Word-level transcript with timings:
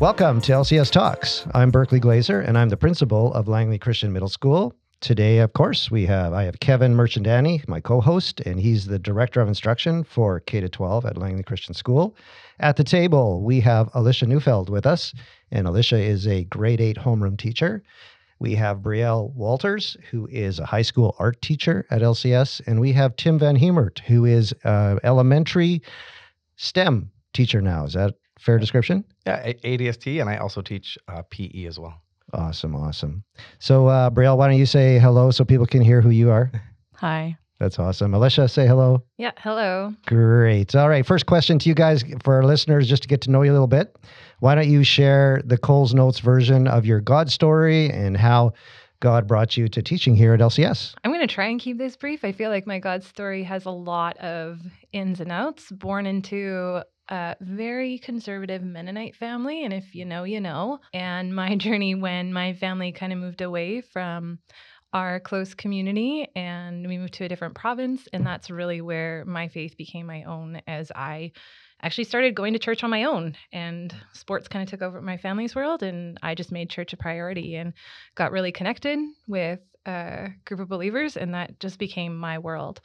Welcome 0.00 0.40
to 0.42 0.52
LCS 0.52 0.90
Talks. 0.90 1.46
I'm 1.54 1.70
Berkley 1.70 2.00
Glazer, 2.00 2.46
and 2.46 2.58
I'm 2.58 2.68
the 2.68 2.76
principal 2.76 3.32
of 3.32 3.46
Langley 3.46 3.78
Christian 3.78 4.12
Middle 4.12 4.28
School. 4.28 4.74
Today, 5.00 5.38
of 5.38 5.52
course, 5.52 5.88
we 5.88 6.04
have 6.06 6.32
I 6.32 6.42
have 6.42 6.58
Kevin 6.58 6.96
Merchandani, 6.96 7.66
my 7.68 7.80
co-host, 7.80 8.40
and 8.40 8.60
he's 8.60 8.86
the 8.86 8.98
director 8.98 9.40
of 9.40 9.46
instruction 9.46 10.02
for 10.02 10.40
K 10.40 10.60
to 10.60 10.68
12 10.68 11.06
at 11.06 11.16
Langley 11.16 11.44
Christian 11.44 11.74
School. 11.74 12.16
At 12.58 12.76
the 12.76 12.82
table, 12.82 13.42
we 13.42 13.60
have 13.60 13.88
Elisha 13.94 14.26
Neufeld 14.26 14.68
with 14.68 14.84
us, 14.84 15.14
and 15.52 15.66
Elisha 15.66 15.96
is 15.96 16.26
a 16.26 16.44
grade 16.44 16.80
eight 16.80 16.96
homeroom 16.96 17.38
teacher. 17.38 17.84
We 18.40 18.56
have 18.56 18.78
Briel 18.78 19.32
Walters, 19.32 19.96
who 20.10 20.26
is 20.26 20.58
a 20.58 20.66
high 20.66 20.82
school 20.82 21.14
art 21.20 21.40
teacher 21.40 21.86
at 21.90 22.02
LCS, 22.02 22.60
and 22.66 22.80
we 22.80 22.92
have 22.92 23.14
Tim 23.14 23.38
Van 23.38 23.56
Hemert, 23.56 24.00
who 24.00 24.24
is 24.24 24.52
uh, 24.64 24.98
elementary 25.04 25.82
STEM 26.56 27.12
teacher 27.32 27.62
now. 27.62 27.84
Is 27.84 27.92
that 27.92 28.16
fair 28.38 28.58
description? 28.58 29.04
Yeah, 29.26 29.52
ADST, 29.52 30.20
and 30.20 30.28
I 30.28 30.36
also 30.36 30.62
teach 30.62 30.98
uh, 31.08 31.22
PE 31.30 31.64
as 31.64 31.78
well. 31.78 32.00
Awesome, 32.32 32.74
awesome. 32.74 33.24
So, 33.58 33.86
uh, 33.86 34.10
Briel, 34.10 34.36
why 34.36 34.48
don't 34.48 34.58
you 34.58 34.66
say 34.66 34.98
hello 34.98 35.30
so 35.30 35.44
people 35.44 35.66
can 35.66 35.82
hear 35.82 36.00
who 36.00 36.10
you 36.10 36.30
are? 36.30 36.50
Hi. 36.96 37.36
That's 37.60 37.78
awesome. 37.78 38.14
Elisha, 38.14 38.48
say 38.48 38.66
hello. 38.66 39.04
Yeah, 39.16 39.30
hello. 39.38 39.94
Great. 40.06 40.74
All 40.74 40.88
right. 40.88 41.06
First 41.06 41.26
question 41.26 41.58
to 41.60 41.68
you 41.68 41.74
guys 41.74 42.04
for 42.24 42.34
our 42.34 42.42
listeners, 42.42 42.88
just 42.88 43.02
to 43.04 43.08
get 43.08 43.20
to 43.22 43.30
know 43.30 43.42
you 43.42 43.52
a 43.52 43.54
little 43.54 43.68
bit. 43.68 43.96
Why 44.40 44.56
don't 44.56 44.68
you 44.68 44.82
share 44.82 45.40
the 45.44 45.56
Coles 45.56 45.94
Notes 45.94 46.18
version 46.18 46.66
of 46.66 46.84
your 46.84 47.00
God 47.00 47.30
story 47.30 47.90
and 47.90 48.16
how 48.16 48.52
God 49.00 49.28
brought 49.28 49.56
you 49.56 49.68
to 49.68 49.82
teaching 49.82 50.16
here 50.16 50.34
at 50.34 50.40
LCS? 50.40 50.94
I'm 51.04 51.12
going 51.12 51.26
to 51.26 51.32
try 51.32 51.46
and 51.46 51.60
keep 51.60 51.78
this 51.78 51.96
brief. 51.96 52.24
I 52.24 52.32
feel 52.32 52.50
like 52.50 52.66
my 52.66 52.80
God 52.80 53.04
story 53.04 53.44
has 53.44 53.66
a 53.66 53.70
lot 53.70 54.16
of 54.18 54.60
ins 54.92 55.20
and 55.20 55.30
outs. 55.30 55.70
Born 55.70 56.06
into 56.06 56.82
a 57.08 57.36
very 57.40 57.98
conservative 57.98 58.62
Mennonite 58.62 59.16
family, 59.16 59.64
and 59.64 59.72
if 59.72 59.94
you 59.94 60.04
know, 60.04 60.24
you 60.24 60.40
know. 60.40 60.80
And 60.92 61.34
my 61.34 61.56
journey 61.56 61.94
when 61.94 62.32
my 62.32 62.54
family 62.54 62.92
kind 62.92 63.12
of 63.12 63.18
moved 63.18 63.40
away 63.40 63.80
from 63.80 64.38
our 64.94 65.18
close 65.18 65.54
community 65.54 66.28
and 66.36 66.86
we 66.86 66.96
moved 66.96 67.14
to 67.14 67.24
a 67.24 67.28
different 67.28 67.56
province. 67.56 68.06
And 68.12 68.24
that's 68.24 68.48
really 68.48 68.80
where 68.80 69.24
my 69.26 69.48
faith 69.48 69.76
became 69.76 70.06
my 70.06 70.22
own 70.22 70.62
as 70.68 70.92
I 70.94 71.32
actually 71.82 72.04
started 72.04 72.36
going 72.36 72.52
to 72.52 72.60
church 72.60 72.84
on 72.84 72.90
my 72.90 73.04
own 73.04 73.34
and 73.52 73.94
sports 74.12 74.46
kind 74.46 74.62
of 74.62 74.70
took 74.70 74.80
over 74.80 75.02
my 75.02 75.16
family's 75.16 75.54
world 75.54 75.82
and 75.82 76.16
I 76.22 76.34
just 76.34 76.52
made 76.52 76.70
church 76.70 76.92
a 76.92 76.96
priority 76.96 77.56
and 77.56 77.74
got 78.14 78.32
really 78.32 78.52
connected 78.52 78.98
with 79.26 79.58
a 79.84 80.28
group 80.44 80.60
of 80.60 80.68
believers 80.68 81.16
and 81.16 81.34
that 81.34 81.58
just 81.60 81.78
became 81.78 82.16
my 82.16 82.38
world. 82.38 82.80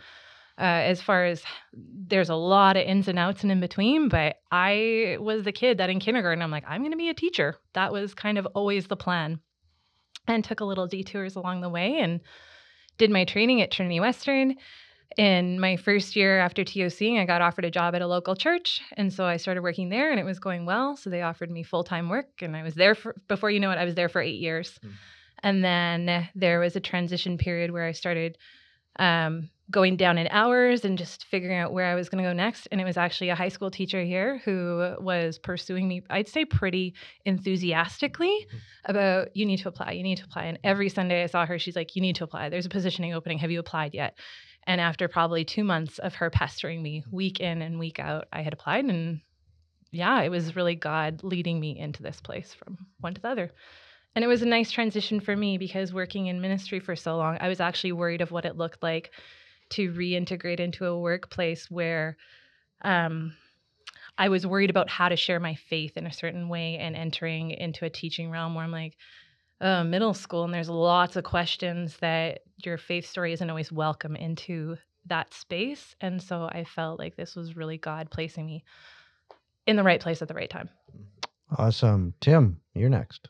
Uh, 0.59 0.83
as 0.91 1.01
far 1.01 1.23
as 1.23 1.41
there's 1.73 2.27
a 2.27 2.35
lot 2.35 2.75
of 2.75 2.83
ins 2.83 3.07
and 3.07 3.17
outs 3.17 3.43
and 3.43 3.51
in 3.51 3.61
between, 3.61 4.09
but 4.09 4.41
I 4.51 5.15
was 5.21 5.45
the 5.45 5.53
kid 5.53 5.77
that 5.77 5.89
in 5.89 6.01
kindergarten 6.01 6.41
I'm 6.41 6.51
like, 6.51 6.65
I'm 6.67 6.81
going 6.81 6.91
to 6.91 6.97
be 6.97 7.07
a 7.07 7.13
teacher. 7.13 7.55
That 7.73 7.93
was 7.93 8.13
kind 8.13 8.37
of 8.37 8.45
always 8.47 8.87
the 8.87 8.97
plan 8.97 9.39
and 10.27 10.43
took 10.43 10.59
a 10.59 10.65
little 10.65 10.85
detours 10.85 11.37
along 11.37 11.61
the 11.61 11.69
way 11.69 11.99
and 11.99 12.19
did 12.97 13.09
my 13.09 13.23
training 13.23 13.61
at 13.61 13.71
Trinity 13.71 14.01
Western. 14.01 14.55
In 15.17 15.59
my 15.59 15.75
first 15.75 16.15
year 16.15 16.39
after 16.39 16.63
TOC, 16.63 17.01
I 17.17 17.25
got 17.25 17.41
offered 17.41 17.65
a 17.65 17.71
job 17.71 17.95
at 17.95 18.01
a 18.01 18.07
local 18.07 18.35
church. 18.35 18.81
And 18.95 19.11
so 19.11 19.25
I 19.25 19.37
started 19.37 19.63
working 19.63 19.89
there 19.89 20.11
and 20.11 20.19
it 20.19 20.25
was 20.25 20.39
going 20.39 20.65
well. 20.65 20.97
So 20.97 21.09
they 21.09 21.21
offered 21.23 21.49
me 21.49 21.63
full 21.63 21.83
time 21.83 22.09
work. 22.09 22.41
And 22.41 22.55
I 22.55 22.63
was 22.63 22.75
there 22.75 22.95
for, 22.95 23.15
before 23.27 23.49
you 23.49 23.59
know 23.59 23.71
it, 23.71 23.77
I 23.77 23.85
was 23.85 23.95
there 23.95 24.09
for 24.09 24.21
eight 24.21 24.39
years. 24.39 24.77
Mm. 24.85 24.91
And 25.41 25.63
then 25.63 26.29
there 26.35 26.59
was 26.59 26.75
a 26.75 26.81
transition 26.81 27.37
period 27.37 27.71
where 27.71 27.85
I 27.85 27.93
started 27.93 28.37
um, 28.99 29.49
going 29.71 29.95
down 29.95 30.17
in 30.17 30.27
hours 30.31 30.83
and 30.83 30.97
just 30.97 31.25
figuring 31.25 31.57
out 31.57 31.71
where 31.71 31.85
I 31.85 31.95
was 31.95 32.09
going 32.09 32.23
to 32.23 32.29
go 32.29 32.33
next. 32.33 32.67
And 32.71 32.81
it 32.81 32.85
was 32.85 32.97
actually 32.97 33.29
a 33.29 33.35
high 33.35 33.49
school 33.49 33.69
teacher 33.69 34.03
here 34.03 34.41
who 34.43 34.95
was 34.99 35.37
pursuing 35.37 35.87
me, 35.87 36.01
I'd 36.09 36.27
say 36.27 36.45
pretty 36.45 36.95
enthusiastically 37.25 38.47
mm-hmm. 38.47 38.57
about 38.85 39.35
you 39.35 39.45
need 39.45 39.57
to 39.57 39.69
apply, 39.69 39.91
you 39.91 40.03
need 40.03 40.17
to 40.17 40.25
apply. 40.25 40.45
And 40.45 40.59
every 40.63 40.89
Sunday 40.89 41.23
I 41.23 41.27
saw 41.27 41.45
her, 41.45 41.59
she's 41.59 41.75
like, 41.75 41.95
you 41.95 42.01
need 42.01 42.15
to 42.15 42.23
apply. 42.23 42.49
There's 42.49 42.65
a 42.65 42.69
positioning 42.69 43.13
opening. 43.13 43.37
Have 43.39 43.51
you 43.51 43.59
applied 43.59 43.93
yet? 43.93 44.17
And 44.65 44.81
after 44.81 45.07
probably 45.07 45.45
two 45.45 45.63
months 45.63 45.99
of 45.99 46.15
her 46.15 46.29
pestering 46.29 46.81
me 46.81 47.03
week 47.11 47.39
in 47.39 47.61
and 47.61 47.79
week 47.79 47.99
out, 47.99 48.27
I 48.33 48.41
had 48.41 48.53
applied. 48.53 48.85
And 48.85 49.21
yeah, 49.91 50.21
it 50.21 50.29
was 50.29 50.55
really 50.55 50.75
God 50.75 51.23
leading 51.23 51.59
me 51.59 51.77
into 51.77 52.03
this 52.03 52.19
place 52.21 52.53
from 52.53 52.77
one 52.99 53.13
to 53.13 53.21
the 53.21 53.29
other. 53.29 53.51
And 54.15 54.25
it 54.25 54.27
was 54.27 54.41
a 54.41 54.47
nice 54.47 54.71
transition 54.71 55.19
for 55.19 55.35
me 55.35 55.57
because 55.57 55.93
working 55.93 56.27
in 56.27 56.41
ministry 56.41 56.79
for 56.79 56.95
so 56.95 57.17
long, 57.17 57.37
I 57.39 57.47
was 57.47 57.59
actually 57.59 57.91
worried 57.91 58.21
of 58.21 58.31
what 58.31 58.45
it 58.45 58.57
looked 58.57 58.81
like 58.81 59.11
to 59.71 59.91
reintegrate 59.91 60.59
into 60.59 60.85
a 60.85 60.99
workplace 60.99 61.69
where 61.69 62.17
um, 62.81 63.33
I 64.17 64.29
was 64.29 64.45
worried 64.45 64.69
about 64.69 64.89
how 64.89 65.09
to 65.09 65.15
share 65.15 65.39
my 65.39 65.55
faith 65.55 65.97
in 65.97 66.05
a 66.05 66.13
certain 66.13 66.49
way 66.49 66.77
and 66.77 66.95
entering 66.95 67.51
into 67.51 67.85
a 67.85 67.89
teaching 67.89 68.29
realm 68.29 68.55
where 68.55 68.65
I'm 68.65 68.71
like, 68.71 68.97
uh, 69.61 69.83
middle 69.83 70.13
school, 70.13 70.45
and 70.45 70.53
there's 70.53 70.69
lots 70.69 71.15
of 71.15 71.23
questions 71.23 71.97
that 71.97 72.39
your 72.63 72.77
faith 72.77 73.05
story 73.05 73.33
isn't 73.33 73.49
always 73.49 73.71
welcome 73.71 74.15
into 74.15 74.77
that 75.05 75.33
space. 75.33 75.95
And 76.01 76.21
so 76.21 76.49
I 76.51 76.63
felt 76.63 76.99
like 76.99 77.15
this 77.15 77.35
was 77.35 77.55
really 77.55 77.77
God 77.77 78.09
placing 78.09 78.45
me 78.45 78.63
in 79.67 79.75
the 79.75 79.83
right 79.83 79.99
place 79.99 80.21
at 80.21 80.27
the 80.27 80.33
right 80.33 80.49
time. 80.49 80.69
Awesome. 81.57 82.13
Tim, 82.21 82.59
you're 82.73 82.89
next. 82.89 83.27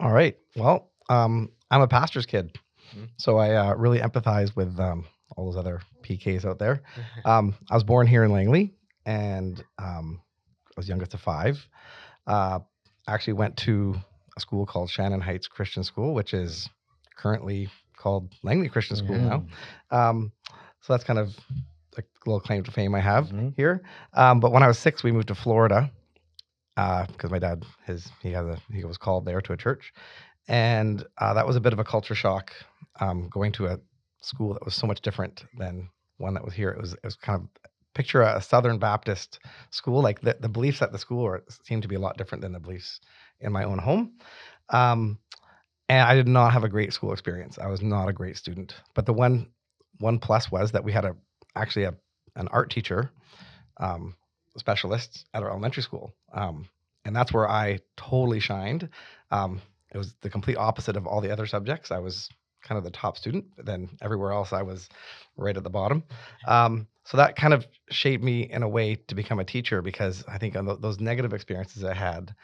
All 0.00 0.12
right. 0.12 0.36
Well, 0.56 0.90
um, 1.08 1.50
I'm 1.70 1.82
a 1.82 1.88
pastor's 1.88 2.26
kid. 2.26 2.58
Mm-hmm. 2.90 3.04
So 3.16 3.38
I 3.38 3.54
uh, 3.54 3.74
really 3.74 4.00
empathize 4.00 4.54
with 4.54 4.78
um, 4.78 5.04
all 5.36 5.46
those 5.46 5.58
other 5.58 5.80
PKs 6.02 6.44
out 6.44 6.58
there. 6.58 6.82
Um, 7.24 7.54
I 7.70 7.74
was 7.74 7.84
born 7.84 8.06
here 8.06 8.24
in 8.24 8.32
Langley, 8.32 8.74
and 9.06 9.62
um, 9.78 10.20
I 10.68 10.72
was 10.76 10.88
youngest 10.88 11.14
of 11.14 11.20
five. 11.20 11.56
Uh, 12.26 12.60
actually 13.08 13.34
went 13.34 13.56
to 13.58 13.94
a 14.36 14.40
school 14.40 14.66
called 14.66 14.90
Shannon 14.90 15.20
Heights 15.20 15.48
Christian 15.48 15.84
School, 15.84 16.14
which 16.14 16.34
is 16.34 16.68
currently 17.16 17.68
called 17.96 18.32
Langley 18.42 18.68
Christian 18.68 18.96
School 18.96 19.16
yeah. 19.16 19.40
now. 19.90 20.10
Um, 20.10 20.32
so 20.82 20.92
that's 20.92 21.04
kind 21.04 21.18
of 21.18 21.30
a 21.96 22.02
little 22.26 22.40
claim 22.40 22.62
to 22.64 22.70
fame 22.70 22.94
I 22.94 23.00
have 23.00 23.26
mm-hmm. 23.26 23.50
here. 23.56 23.82
Um, 24.12 24.40
but 24.40 24.52
when 24.52 24.62
I 24.62 24.66
was 24.66 24.78
six, 24.78 25.02
we 25.02 25.12
moved 25.12 25.28
to 25.28 25.34
Florida 25.34 25.90
because 26.74 27.08
uh, 27.24 27.28
my 27.30 27.38
dad 27.38 27.64
his 27.86 28.10
he 28.20 28.32
has 28.32 28.46
a 28.46 28.58
he 28.72 28.84
was 28.84 28.98
called 28.98 29.24
there 29.24 29.40
to 29.40 29.52
a 29.52 29.56
church, 29.56 29.92
and 30.48 31.04
uh, 31.18 31.34
that 31.34 31.46
was 31.46 31.56
a 31.56 31.60
bit 31.60 31.72
of 31.72 31.78
a 31.78 31.84
culture 31.84 32.14
shock 32.14 32.52
um, 33.00 33.28
going 33.32 33.52
to 33.52 33.66
a 33.66 33.78
school 34.24 34.54
that 34.54 34.64
was 34.64 34.74
so 34.74 34.86
much 34.86 35.00
different 35.00 35.44
than 35.58 35.88
one 36.18 36.34
that 36.34 36.44
was 36.44 36.54
here. 36.54 36.70
It 36.70 36.80
was 36.80 36.92
it 36.94 37.04
was 37.04 37.16
kind 37.16 37.40
of 37.40 37.70
picture 37.94 38.22
a 38.22 38.40
Southern 38.40 38.78
Baptist 38.78 39.38
school. 39.70 40.02
Like 40.02 40.20
the, 40.20 40.36
the 40.40 40.48
beliefs 40.48 40.82
at 40.82 40.92
the 40.92 40.98
school 40.98 41.24
were, 41.24 41.44
seemed 41.62 41.82
to 41.82 41.88
be 41.88 41.94
a 41.94 42.00
lot 42.00 42.16
different 42.16 42.42
than 42.42 42.52
the 42.52 42.60
beliefs 42.60 43.00
in 43.40 43.52
my 43.52 43.64
own 43.64 43.78
home. 43.78 44.12
Um, 44.70 45.18
and 45.88 46.08
I 46.08 46.14
did 46.14 46.28
not 46.28 46.52
have 46.52 46.64
a 46.64 46.68
great 46.68 46.92
school 46.92 47.12
experience. 47.12 47.58
I 47.58 47.66
was 47.66 47.82
not 47.82 48.08
a 48.08 48.12
great 48.12 48.36
student. 48.36 48.74
But 48.94 49.06
the 49.06 49.12
one 49.12 49.48
one 49.98 50.18
plus 50.18 50.50
was 50.50 50.72
that 50.72 50.84
we 50.84 50.92
had 50.92 51.04
a 51.04 51.16
actually 51.54 51.84
a 51.84 51.94
an 52.36 52.48
art 52.48 52.70
teacher 52.70 53.10
um, 53.76 54.16
specialist 54.56 55.26
at 55.34 55.42
our 55.42 55.50
elementary 55.50 55.82
school, 55.82 56.12
um, 56.32 56.68
and 57.04 57.14
that's 57.14 57.32
where 57.32 57.48
I 57.48 57.78
totally 57.96 58.40
shined. 58.40 58.88
Um, 59.30 59.60
it 59.92 59.98
was 59.98 60.14
the 60.22 60.30
complete 60.30 60.56
opposite 60.56 60.96
of 60.96 61.06
all 61.06 61.20
the 61.20 61.30
other 61.30 61.46
subjects. 61.46 61.92
I 61.92 61.98
was 61.98 62.28
kind 62.64 62.78
of 62.78 62.84
the 62.84 62.90
top 62.90 63.16
student, 63.16 63.44
but 63.56 63.66
then 63.66 63.90
everywhere 64.02 64.32
else 64.32 64.52
I 64.52 64.62
was 64.62 64.88
right 65.36 65.56
at 65.56 65.62
the 65.62 65.70
bottom. 65.70 66.02
Um, 66.46 66.88
so 67.04 67.18
that 67.18 67.36
kind 67.36 67.52
of 67.52 67.66
shaped 67.90 68.24
me 68.24 68.50
in 68.50 68.62
a 68.62 68.68
way 68.68 68.96
to 69.08 69.14
become 69.14 69.38
a 69.38 69.44
teacher 69.44 69.82
because 69.82 70.24
I 70.26 70.38
think 70.38 70.56
on 70.56 70.64
the, 70.64 70.76
those 70.76 71.00
negative 71.00 71.34
experiences 71.34 71.84
I 71.84 71.94
had, 71.94 72.34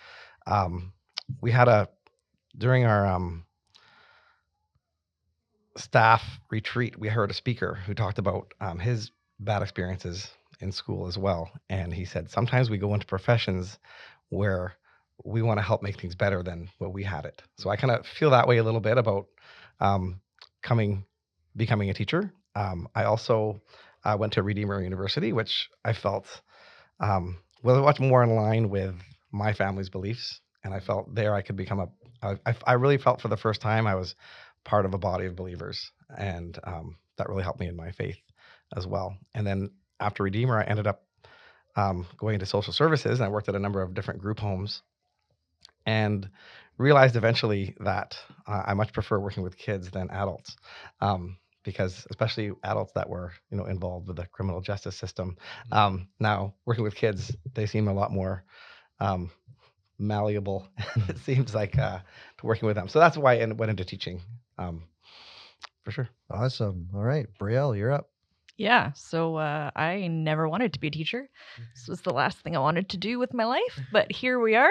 um, 0.47 0.93
we 1.41 1.51
had 1.51 1.69
a 1.69 1.89
during 2.59 2.85
our 2.85 3.07
um, 3.07 3.45
staff 5.77 6.41
retreat, 6.51 6.99
we 6.99 7.09
heard 7.09 7.31
a 7.31 7.35
speaker 7.35 7.79
who 7.87 7.95
talked 7.95 8.19
about 8.19 8.53
um, 8.61 8.79
his 8.79 9.13
bad 9.39 9.63
experiences 9.63 10.31
in 10.61 10.73
school 10.73 11.07
as 11.07 11.17
well, 11.17 11.51
and 11.71 11.95
he 11.95 12.05
said 12.05 12.31
sometimes 12.31 12.69
we 12.69 12.77
go 12.77 12.93
into 12.93 13.07
professions 13.07 13.79
where 14.29 14.75
we 15.25 15.43
want 15.43 15.59
to 15.59 15.63
help 15.63 15.83
make 15.83 16.01
things 16.01 16.15
better 16.15 16.43
than 16.43 16.69
what 16.79 16.93
we 16.93 17.03
had 17.03 17.25
it. 17.25 17.43
So 17.57 17.71
I 17.71 17.77
kind 17.77 17.91
of 17.91 18.07
feel 18.07 18.31
that 18.31 18.49
way 18.49 18.59
a 18.59 18.65
little 18.65 18.81
bit 18.81 18.99
about 18.99 19.27
um, 19.81 20.21
coming, 20.63 21.05
becoming 21.57 21.91
a 21.91 21.95
teacher. 21.95 22.33
Um, 22.55 22.89
I 22.95 23.05
also 23.05 23.63
uh, 24.05 24.17
went 24.19 24.35
to 24.35 24.43
Redeemer 24.43 24.83
University, 24.83 25.33
which 25.33 25.69
I 25.85 25.93
felt 25.93 26.27
um, 27.01 27.39
was 27.63 27.79
much 27.79 28.01
more 28.01 28.23
in 28.23 28.35
line 28.35 28.71
with 28.71 28.95
my 29.33 29.53
family's 29.53 29.89
beliefs, 29.89 30.41
and 30.65 30.75
I 30.75 30.81
felt 30.81 31.15
there 31.15 31.35
I 31.35 31.43
could 31.43 31.57
become 31.57 31.81
a. 31.81 31.89
I, 32.23 32.55
I 32.67 32.73
really 32.75 32.99
felt 32.99 33.21
for 33.21 33.29
the 33.29 33.37
first 33.37 33.63
time 33.63 33.87
I 33.87 33.95
was 33.95 34.15
part 34.65 34.85
of 34.85 34.93
a 34.93 34.99
body 34.99 35.27
of 35.27 35.37
believers, 35.37 35.91
and 36.17 36.59
um, 36.65 36.97
that 37.17 37.29
really 37.29 37.43
helped 37.43 37.61
me 37.61 37.69
in 37.69 37.77
my 37.77 37.93
faith 37.93 38.19
as 38.77 38.87
well. 38.87 39.17
And 39.35 39.47
then 39.47 39.71
after 39.99 40.23
Redeemer, 40.23 40.59
I 40.59 40.65
ended 40.65 40.87
up 40.87 41.03
um, 41.77 42.07
going 42.17 42.35
into 42.35 42.47
social 42.47 42.73
services, 42.73 43.19
and 43.19 43.27
I 43.27 43.31
worked 43.31 43.49
at 43.49 43.55
a 43.55 43.61
number 43.61 43.81
of 43.81 43.95
different 43.95 44.21
group 44.21 44.39
homes, 44.39 44.83
and 45.87 46.29
realized 46.81 47.17
eventually 47.17 47.77
that 47.81 48.19
uh, 48.47 48.63
I 48.67 48.75
much 48.75 48.93
prefer 48.93 49.19
working 49.19 49.43
with 49.43 49.57
kids 49.57 49.91
than 49.91 50.11
adults. 50.11 50.57
Um, 51.01 51.37
because 51.63 52.07
especially 52.09 52.53
adults 52.65 52.93
that 52.95 53.07
were 53.07 53.33
you 53.51 53.59
know 53.59 53.67
involved 53.67 54.09
with 54.09 54.17
the 54.17 54.27
criminal 54.29 54.63
justice 54.63 54.97
system 54.97 55.37
mm-hmm. 55.37 55.79
um, 55.79 56.09
now 56.19 56.55
working 56.65 56.83
with 56.83 56.95
kids 56.95 57.37
they 57.53 57.67
seem 57.67 57.87
a 57.87 57.93
lot 57.93 58.11
more 58.11 58.45
um, 58.99 59.31
malleable. 60.01 60.67
it 61.09 61.19
seems 61.25 61.55
like 61.55 61.79
uh, 61.79 61.99
to 62.39 62.47
working 62.47 62.67
with 62.67 62.77
them. 62.77 62.89
So 62.89 62.99
that's 62.99 63.17
why 63.17 63.35
I 63.35 63.47
went 63.47 63.71
into 63.71 63.85
teaching, 63.85 64.21
um, 64.59 64.85
for 65.85 65.91
sure. 65.91 66.09
Awesome. 66.31 66.89
All 66.95 67.03
right, 67.03 67.27
Briel, 67.39 67.77
you're 67.77 67.93
up. 67.93 68.11
Yeah, 68.57 68.93
so 68.95 69.37
uh, 69.37 69.71
I 69.75 70.09
never 70.09 70.47
wanted 70.49 70.75
to 70.75 70.81
be 70.81 70.89
a 70.89 70.91
teacher. 70.91 71.31
This 71.75 71.89
was 71.89 72.03
the 72.03 72.13
last 72.13 72.39
thing 72.41 72.57
I 72.57 72.61
wanted 72.61 72.91
to 72.91 72.99
do 72.99 73.19
with 73.19 73.33
my 73.33 73.45
life, 73.45 73.81
but 73.93 74.13
here 74.13 74.39
we 74.39 74.57
are. 74.57 74.71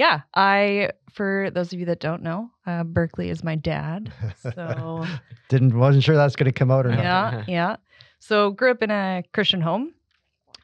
Yeah, 0.00 0.22
I, 0.34 0.92
for 1.12 1.50
those 1.52 1.74
of 1.74 1.78
you 1.78 1.84
that 1.84 2.00
don't 2.00 2.22
know, 2.22 2.50
uh, 2.66 2.84
Berkley 2.84 3.28
is 3.28 3.44
my 3.44 3.54
dad. 3.54 4.10
So 4.54 5.04
Didn't 5.50 5.76
wasn't 5.78 6.04
sure 6.04 6.16
that's 6.16 6.36
going 6.36 6.46
to 6.50 6.58
come 6.58 6.70
out 6.70 6.86
or 6.86 6.90
not. 6.90 6.98
yeah, 7.04 7.44
yeah. 7.48 7.76
So 8.18 8.50
grew 8.50 8.70
up 8.70 8.82
in 8.82 8.90
a 8.90 9.22
Christian 9.34 9.60
home, 9.60 9.92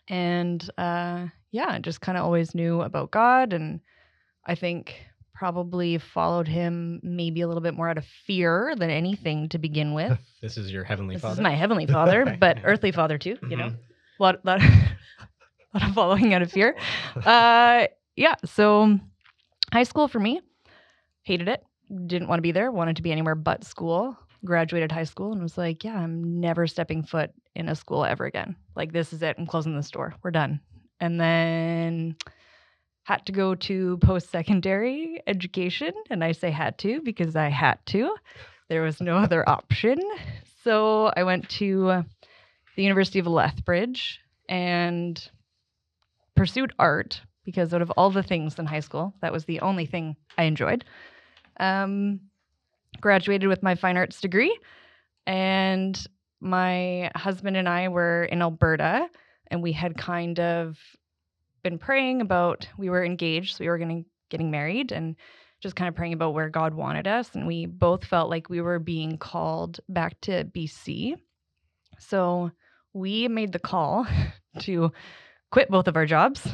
and 0.08 0.66
uh, 0.78 1.26
yeah, 1.50 1.78
just 1.80 2.00
kind 2.00 2.16
of 2.16 2.24
always 2.24 2.54
knew 2.54 2.80
about 2.80 3.10
God, 3.10 3.52
and 3.52 3.80
I 4.46 4.54
think 4.54 4.96
probably 5.34 5.98
followed 5.98 6.48
him 6.48 6.98
maybe 7.02 7.42
a 7.42 7.46
little 7.46 7.62
bit 7.62 7.74
more 7.74 7.90
out 7.90 7.98
of 7.98 8.06
fear 8.06 8.74
than 8.74 8.88
anything 8.88 9.50
to 9.50 9.58
begin 9.58 9.92
with. 9.92 10.18
This 10.40 10.56
is 10.56 10.70
your 10.72 10.84
heavenly 10.84 11.16
this 11.16 11.22
father. 11.22 11.34
is 11.34 11.40
my 11.40 11.54
heavenly 11.54 11.86
father, 11.86 12.36
but 12.40 12.58
earthly 12.64 12.92
father 12.92 13.18
too. 13.18 13.36
You 13.50 13.56
know, 13.56 13.66
Mhm. 13.66 13.78
lot 14.18 14.44
lot, 14.46 14.60
lot 15.74 15.82
of 15.82 15.92
following 15.94 16.32
out 16.32 16.40
of 16.40 16.50
fear. 16.52 16.74
Uh, 17.24 17.88
yeah. 18.16 18.34
So 18.44 18.98
high 19.76 19.82
school 19.82 20.08
for 20.08 20.18
me, 20.18 20.40
hated 21.22 21.48
it. 21.48 21.62
Didn't 22.06 22.28
want 22.28 22.38
to 22.38 22.42
be 22.42 22.52
there. 22.52 22.72
Wanted 22.72 22.96
to 22.96 23.02
be 23.02 23.12
anywhere 23.12 23.34
but 23.34 23.62
school. 23.62 24.16
Graduated 24.42 24.90
high 24.90 25.04
school 25.04 25.32
and 25.32 25.42
was 25.42 25.58
like, 25.58 25.84
yeah, 25.84 25.96
I'm 25.96 26.40
never 26.40 26.66
stepping 26.66 27.02
foot 27.02 27.30
in 27.54 27.68
a 27.68 27.74
school 27.74 28.02
ever 28.02 28.24
again. 28.24 28.56
Like 28.74 28.92
this 28.92 29.12
is 29.12 29.22
it. 29.22 29.36
I'm 29.38 29.46
closing 29.46 29.76
this 29.76 29.90
door. 29.90 30.14
We're 30.22 30.30
done. 30.30 30.60
And 30.98 31.20
then 31.20 32.16
had 33.04 33.26
to 33.26 33.32
go 33.32 33.54
to 33.54 33.98
post 33.98 34.30
secondary 34.30 35.20
education. 35.26 35.92
And 36.08 36.24
I 36.24 36.32
say 36.32 36.50
had 36.50 36.78
to 36.78 37.02
because 37.02 37.36
I 37.36 37.50
had 37.50 37.78
to. 37.86 38.16
There 38.70 38.82
was 38.82 39.02
no 39.02 39.18
other 39.18 39.46
option. 39.46 39.98
So 40.64 41.12
I 41.14 41.22
went 41.24 41.50
to 41.50 42.02
the 42.76 42.82
University 42.82 43.18
of 43.18 43.26
Lethbridge 43.26 44.20
and 44.48 45.22
pursued 46.34 46.72
art 46.78 47.20
because 47.46 47.72
out 47.72 47.80
of 47.80 47.90
all 47.92 48.10
the 48.10 48.22
things 48.22 48.58
in 48.58 48.66
high 48.66 48.80
school, 48.80 49.14
that 49.22 49.32
was 49.32 49.46
the 49.46 49.60
only 49.60 49.86
thing 49.86 50.16
I 50.36 50.42
enjoyed. 50.42 50.84
Um, 51.58 52.20
graduated 53.00 53.48
with 53.48 53.62
my 53.62 53.76
fine 53.76 53.96
arts 53.96 54.20
degree, 54.20 54.58
and 55.26 56.06
my 56.40 57.10
husband 57.14 57.56
and 57.56 57.68
I 57.68 57.88
were 57.88 58.24
in 58.24 58.42
Alberta, 58.42 59.08
and 59.46 59.62
we 59.62 59.72
had 59.72 59.96
kind 59.96 60.38
of 60.38 60.76
been 61.62 61.78
praying 61.78 62.20
about. 62.20 62.68
We 62.76 62.90
were 62.90 63.04
engaged, 63.04 63.56
so 63.56 63.64
we 63.64 63.68
were 63.68 63.78
to 63.78 64.04
getting 64.28 64.50
married, 64.50 64.92
and 64.92 65.16
just 65.60 65.76
kind 65.76 65.88
of 65.88 65.94
praying 65.94 66.12
about 66.12 66.34
where 66.34 66.50
God 66.50 66.74
wanted 66.74 67.06
us, 67.06 67.34
and 67.34 67.46
we 67.46 67.64
both 67.64 68.04
felt 68.04 68.28
like 68.28 68.50
we 68.50 68.60
were 68.60 68.80
being 68.80 69.16
called 69.16 69.80
back 69.88 70.20
to 70.22 70.44
BC. 70.44 71.14
So 71.98 72.50
we 72.92 73.28
made 73.28 73.52
the 73.52 73.58
call 73.58 74.06
to 74.60 74.92
quit 75.50 75.70
both 75.70 75.86
of 75.86 75.96
our 75.96 76.06
jobs, 76.06 76.46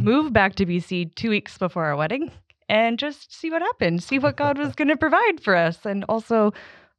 move 0.00 0.32
back 0.32 0.54
to 0.56 0.66
BC 0.66 1.14
two 1.14 1.30
weeks 1.30 1.58
before 1.58 1.84
our 1.84 1.96
wedding, 1.96 2.30
and 2.68 2.98
just 2.98 3.34
see 3.34 3.50
what 3.50 3.62
happened, 3.62 4.02
see 4.02 4.18
what 4.18 4.36
God 4.36 4.58
was 4.58 4.74
going 4.74 4.88
to 4.88 4.96
provide 4.96 5.40
for 5.40 5.56
us, 5.56 5.84
and 5.84 6.04
also 6.08 6.52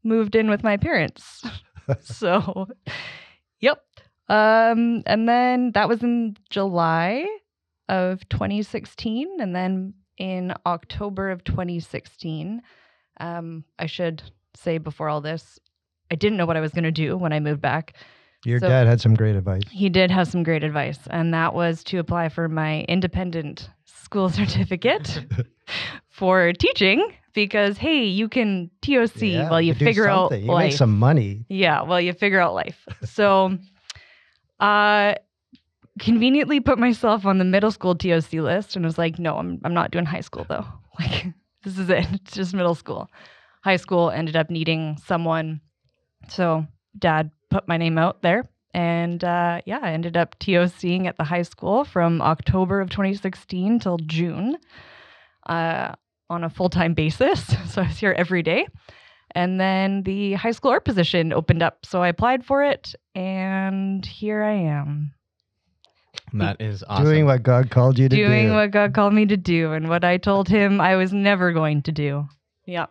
moved 0.04 0.36
in 0.36 0.50
with 0.50 0.64
my 0.64 0.78
parents. 0.78 1.46
so, 2.02 2.68
yep. 3.60 3.84
Um, 4.28 5.04
and 5.06 5.28
then 5.28 5.72
that 5.74 5.90
was 5.90 6.04
in 6.04 6.38
July 6.50 7.28
of 7.88 8.28
2016, 8.30 9.38
and 9.40 9.56
then 9.56 9.94
in 10.18 10.54
October 10.66 11.32
of 11.32 11.44
2016, 11.44 12.62
um, 13.20 13.64
I 13.80 13.86
should 13.86 14.22
say 14.56 14.78
before 14.78 15.10
all 15.10 15.22
this, 15.22 15.60
I 16.12 16.16
didn't 16.16 16.38
know 16.38 16.46
what 16.46 16.58
I 16.58 16.62
was 16.62 16.72
going 16.72 16.84
to 16.84 16.92
do 16.92 17.18
when 17.18 17.34
I 17.34 17.40
moved 17.40 17.62
back. 17.62 17.96
Your 18.46 18.60
So- 18.60 18.70
dad 18.70 18.88
had 18.88 19.02
some 19.02 19.16
great 19.16 19.36
advice. 19.36 19.64
He 19.70 19.90
did 19.90 20.12
have 20.12 20.28
some 20.28 20.44
great 20.44 20.64
advice, 20.64 21.00
and 21.10 21.34
that 21.34 21.54
was 21.54 21.84
to 21.86 21.98
apply 22.00 22.30
for 22.30 22.48
my 22.48 22.82
independent 22.84 23.70
school 23.86 24.30
certificate 24.40 25.26
for 26.10 26.54
teaching 26.54 27.12
because, 27.34 27.78
hey, 27.78 28.04
you 28.06 28.28
can 28.30 28.70
TOC 28.82 29.22
Yeah, 29.22 29.50
while 29.50 29.62
you 29.62 29.74
do 29.74 29.86
figure 29.86 30.08
out. 30.08 30.32
You 30.32 30.48
life. 30.48 30.70
make 30.70 30.78
some 30.78 30.98
money. 30.98 31.46
Yeah, 31.50 31.84
well, 31.84 32.00
you 32.02 32.14
figure 32.14 32.40
out 32.40 32.54
life. 32.54 32.88
So, 33.04 33.58
uh, 34.60 35.16
conveniently 36.00 36.60
put 36.60 36.80
myself 36.80 37.26
on 37.26 37.38
the 37.38 37.44
middle 37.46 37.72
school 37.72 37.96
TOC 37.96 38.34
list 38.34 38.76
and 38.76 38.86
was 38.86 38.98
like, 38.98 39.20
no, 39.20 39.38
I'm 39.38 39.60
I'm 39.64 39.74
not 39.74 39.92
doing 39.92 40.06
high 40.06 40.22
school 40.22 40.46
though. 40.48 40.66
Like, 41.00 41.28
this 41.64 41.78
is 41.78 41.90
it. 41.90 42.06
It's 42.12 42.34
just 42.34 42.54
middle 42.54 42.76
school. 42.76 43.10
High 43.64 43.78
school 43.78 44.10
ended 44.12 44.36
up 44.36 44.50
needing 44.50 44.98
someone, 45.06 45.62
so 46.30 46.66
dad 46.98 47.32
put 47.50 47.68
my 47.68 47.78
name 47.78 47.98
out 47.98 48.22
there. 48.22 48.48
And 48.74 49.24
uh, 49.24 49.62
yeah, 49.66 49.80
I 49.82 49.92
ended 49.94 50.16
up 50.16 50.38
TOCing 50.40 51.08
at 51.08 51.18
the 51.18 51.24
high 51.24 51.42
school 51.42 51.84
from 51.84 52.22
October 52.22 52.82
of 52.82 52.90
2016 52.90 53.80
till 53.80 53.98
June 53.98 54.58
uh, 55.48 55.94
on 56.30 56.44
a 56.44 56.50
full 56.50 56.70
time 56.70 56.94
basis. 56.94 57.56
So 57.68 57.82
I 57.82 57.88
was 57.88 57.98
here 57.98 58.14
every 58.18 58.44
day. 58.44 58.68
And 59.36 59.60
then 59.60 60.04
the 60.04 60.34
high 60.34 60.52
school 60.52 60.72
art 60.72 60.86
position 60.86 61.34
opened 61.34 61.62
up. 61.62 61.86
So 61.86 62.02
I 62.02 62.08
applied 62.08 62.44
for 62.46 62.64
it, 62.64 62.96
and 63.14 64.04
here 64.04 64.44
I 64.44 64.54
am 64.54 65.14
That 66.34 66.60
is 66.60 66.84
awesome. 66.88 67.06
Doing 67.06 67.26
what 67.26 67.44
God 67.44 67.70
called 67.70 68.00
you 68.00 68.10
to 68.10 68.16
doing 68.16 68.28
do. 68.28 68.36
Doing 68.36 68.54
what 68.54 68.72
God 68.72 68.94
called 68.94 69.14
me 69.14 69.28
to 69.28 69.38
do 69.38 69.74
and 69.74 69.88
what 69.88 70.04
I 70.04 70.18
told 70.18 70.48
him 70.48 70.82
I 70.82 70.96
was 70.96 71.14
never 71.14 71.52
going 71.54 71.84
to 71.84 71.92
do. 71.92 72.28
Yeah. 72.66 72.88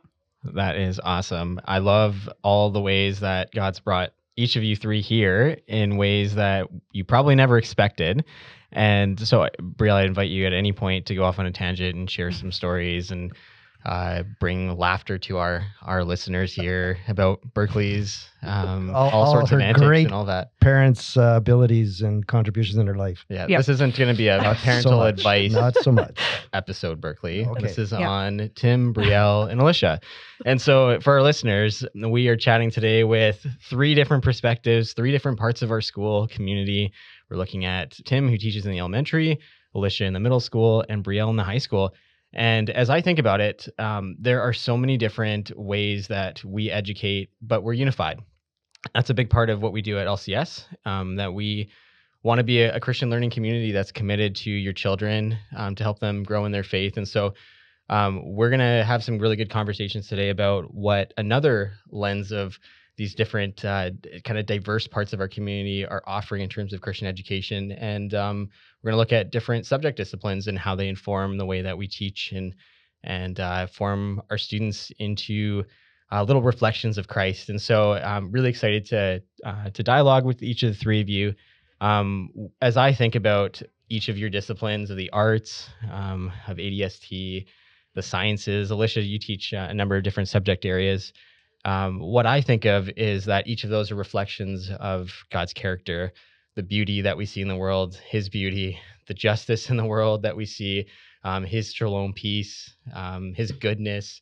That 0.54 0.76
is 0.76 1.00
awesome. 1.02 1.61
I 1.64 1.78
love 1.78 2.28
all 2.43 2.70
the 2.70 2.81
ways 2.81 3.20
that 3.20 3.52
God's 3.52 3.81
brought 3.81 4.12
each 4.38 4.55
of 4.55 4.62
you 4.62 4.76
three 4.76 5.00
here 5.00 5.58
in 5.67 5.96
ways 5.96 6.37
that 6.37 6.69
you 6.93 7.05
probably 7.05 7.35
never 7.35 7.58
expected. 7.58 8.25
And 8.70 9.19
so, 9.19 9.49
Briel, 9.61 9.94
I 9.94 10.05
invite 10.05 10.31
you 10.31 10.46
at 10.46 10.52
any 10.52 10.73
point 10.73 11.06
to 11.06 11.14
go 11.17 11.25
off 11.25 11.40
on 11.40 11.46
a 11.46 11.50
tangent 11.50 11.96
and 11.96 12.08
share 12.08 12.31
some 12.31 12.52
stories 12.52 13.11
and 13.11 13.32
uh, 13.84 14.22
bring 14.40 14.76
laughter 14.76 15.19
to 15.19 15.38
our 15.38 15.64
our 15.82 16.04
listeners 16.04 16.52
here 16.52 16.98
about 17.08 17.40
Berkley's 17.54 18.28
um, 18.42 18.90
All- 18.94 19.08
all, 19.10 19.25
all 19.25 19.32
sorts 19.32 19.50
of 19.52 19.58
her 19.58 19.64
antics 19.64 19.86
great- 19.86 20.04
and 20.06 20.14
all 20.14 20.25
that. 20.26 20.50
Parents' 20.60 21.16
uh, 21.16 21.34
abilities 21.36 22.02
and 22.02 22.26
contributions 22.26 22.76
in 22.78 22.86
her 22.86 22.94
life. 22.96 23.25
Yeah, 23.28 23.47
Yep. 23.49 23.58
this 23.58 23.68
isn't 23.70 23.97
going 23.97 24.11
to 24.12 24.16
be 24.18 24.28
a, 24.28 24.38
a 24.38 24.42
Not 24.42 24.56
so 24.58 24.64
parental 24.64 24.99
much. 24.99 25.14
advice 25.14 25.52
Not 25.52 25.75
so 25.76 25.92
much. 25.92 26.18
episode, 26.52 27.00
Berkley. 27.00 27.47
Okay. 27.47 27.62
This 27.62 27.78
is 27.78 27.92
Yeah. 27.92 28.08
on 28.08 28.50
Tim, 28.54 28.92
Briel, 28.92 29.50
and 29.50 29.61
Elisha. 29.61 30.00
And 30.44 30.61
so, 30.61 31.00
for 31.00 31.14
our 31.14 31.23
listeners, 31.23 31.85
we 31.94 32.28
are 32.28 32.37
chatting 32.37 32.70
today 32.70 33.04
with 33.04 33.47
three 33.68 33.94
different 33.94 34.23
perspectives, 34.25 34.92
three 34.92 35.12
different 35.12 35.38
parts 35.38 35.62
of 35.62 35.70
our 35.70 35.80
school 35.80 36.26
community. 36.28 36.92
We're 37.30 37.37
looking 37.38 37.64
at 37.64 37.92
Tim, 38.04 38.28
who 38.28 38.37
teaches 38.38 38.66
in 38.66 38.73
the 38.73 38.78
elementary, 38.78 39.38
Elisha 39.75 40.04
in 40.04 40.12
the 40.14 40.20
middle 40.20 40.40
school, 40.40 40.85
and 40.88 41.02
Briel 41.04 41.30
in 41.30 41.37
the 41.37 41.44
high 41.44 41.58
school. 41.58 41.94
And 42.32 42.68
as 42.70 42.90
I 42.90 43.00
think 43.00 43.18
about 43.18 43.40
it, 43.40 43.68
um, 43.78 44.16
there 44.20 44.42
are 44.42 44.52
so 44.52 44.76
many 44.76 44.97
different 44.97 45.56
ways 45.56 46.08
that 46.08 46.44
we 46.44 46.70
educate, 46.70 47.30
but 47.40 47.62
we're 47.62 47.73
unified. 47.73 48.20
That's 48.94 49.11
a 49.11 49.14
big 49.14 49.30
part 49.30 49.50
of 49.50 49.62
what 49.62 49.73
we 49.73 49.82
do 49.82 49.99
at 49.99 50.06
LCS, 50.06 50.64
um, 50.85 51.16
that 51.16 51.32
we 51.32 51.70
want 52.23 52.38
to 52.38 52.44
be 52.44 52.62
a, 52.62 52.76
a 52.76 52.80
Christian 52.80 53.11
learning 53.11 53.30
community 53.30 53.73
that's 53.73 53.92
committed 53.92 54.37
to 54.37 54.50
your 54.50 54.73
children 54.73 55.38
um, 55.56 55.75
to 55.76 55.82
help 55.82 56.00
them 56.00 56.23
grow 56.23 56.44
in 56.44 56.52
their 56.52 56.64
faith. 56.64 56.97
And 56.97 57.08
so 57.08 57.35
um, 57.88 58.35
we're 58.35 58.50
going 58.50 58.61
to 58.61 58.85
have 58.85 59.02
some 59.02 59.18
really 59.18 59.37
good 59.37 59.50
conversations 59.50 60.08
today 60.08 60.28
about 60.28 60.73
what 60.75 61.14
another 61.16 61.73
lens 61.90 62.32
of 62.32 62.58
these 62.97 63.14
different 63.14 63.64
uh, 63.64 63.90
kind 64.25 64.38
of 64.38 64.47
diverse 64.47 64.87
parts 64.87 65.12
of 65.12 65.20
our 65.20 65.28
community 65.28 65.87
are 65.87 66.02
offering 66.06 66.42
in 66.42 66.49
terms 66.49 66.73
of 66.73 66.80
Christian 66.80 67.06
education. 67.06 67.73
And 67.73 68.12
um, 68.12 68.49
we're 68.82 68.90
going 68.90 68.94
to 68.94 68.99
look 68.99 69.12
at 69.12 69.30
different 69.30 69.66
subject 69.66 69.97
disciplines 69.97 70.47
and 70.47 70.58
how 70.58 70.75
they 70.75 70.88
inform 70.88 71.37
the 71.37 71.47
way 71.47 71.62
that 71.62 71.78
we 71.78 71.88
teach 71.88 72.32
and 72.32 72.54
and 73.04 73.38
uh, 73.38 73.66
form 73.66 74.20
our 74.28 74.38
students 74.38 74.90
into 74.99 75.64
uh, 76.11 76.23
little 76.23 76.42
reflections 76.42 76.99
of 76.99 77.06
Christ. 77.06 77.49
And 77.49 77.61
so 77.61 77.92
I'm 77.92 78.32
really 78.32 78.50
excited 78.50 78.87
to 78.87 79.23
uh, 79.44 79.70
to 79.70 79.82
dialogue 79.82 80.25
with 80.25 80.42
each 80.42 80.62
of 80.62 80.70
the 80.70 80.78
three 80.78 81.00
of 81.00 81.08
you 81.08 81.35
um, 81.80 82.50
as 82.61 82.76
I 82.76 82.92
think 82.92 83.14
about 83.14 83.62
each 83.88 84.08
of 84.08 84.18
your 84.18 84.30
disciplines 84.30 84.90
of 84.90 84.97
the 84.97 85.11
arts, 85.11 85.68
um, 85.90 86.32
of 86.47 86.56
ADST, 86.56 87.47
the 87.94 88.02
sciences, 88.02 88.70
Elisha, 88.70 89.02
you 89.02 89.18
teach 89.18 89.54
uh, 89.54 89.66
a 89.70 89.75
number 89.75 89.97
of 89.97 90.02
different 90.02 90.28
subject 90.28 90.64
areas. 90.64 91.12
Um, 91.64 92.00
what 92.00 92.26
I 92.26 92.40
think 92.40 92.64
of 92.64 92.88
is 92.97 93.25
that 93.26 93.47
each 93.47 93.64
of 93.64 93.70
those 93.70 93.90
are 93.90 93.97
reflections 93.97 94.70
of 94.78 95.11
God's 95.30 95.52
character, 95.52 96.12
the 96.58 96.62
beauty 96.64 97.02
that 97.02 97.16
we 97.16 97.24
see 97.24 97.40
in 97.40 97.46
the 97.46 97.54
world, 97.54 97.94
His 98.08 98.28
beauty, 98.28 98.80
the 99.06 99.14
justice 99.14 99.70
in 99.70 99.76
the 99.76 99.84
world 99.84 100.22
that 100.22 100.36
we 100.36 100.44
see, 100.44 100.86
um, 101.22 101.44
His 101.44 101.72
shalom 101.72 102.12
peace, 102.12 102.74
um, 102.92 103.32
His 103.32 103.52
goodness, 103.52 104.20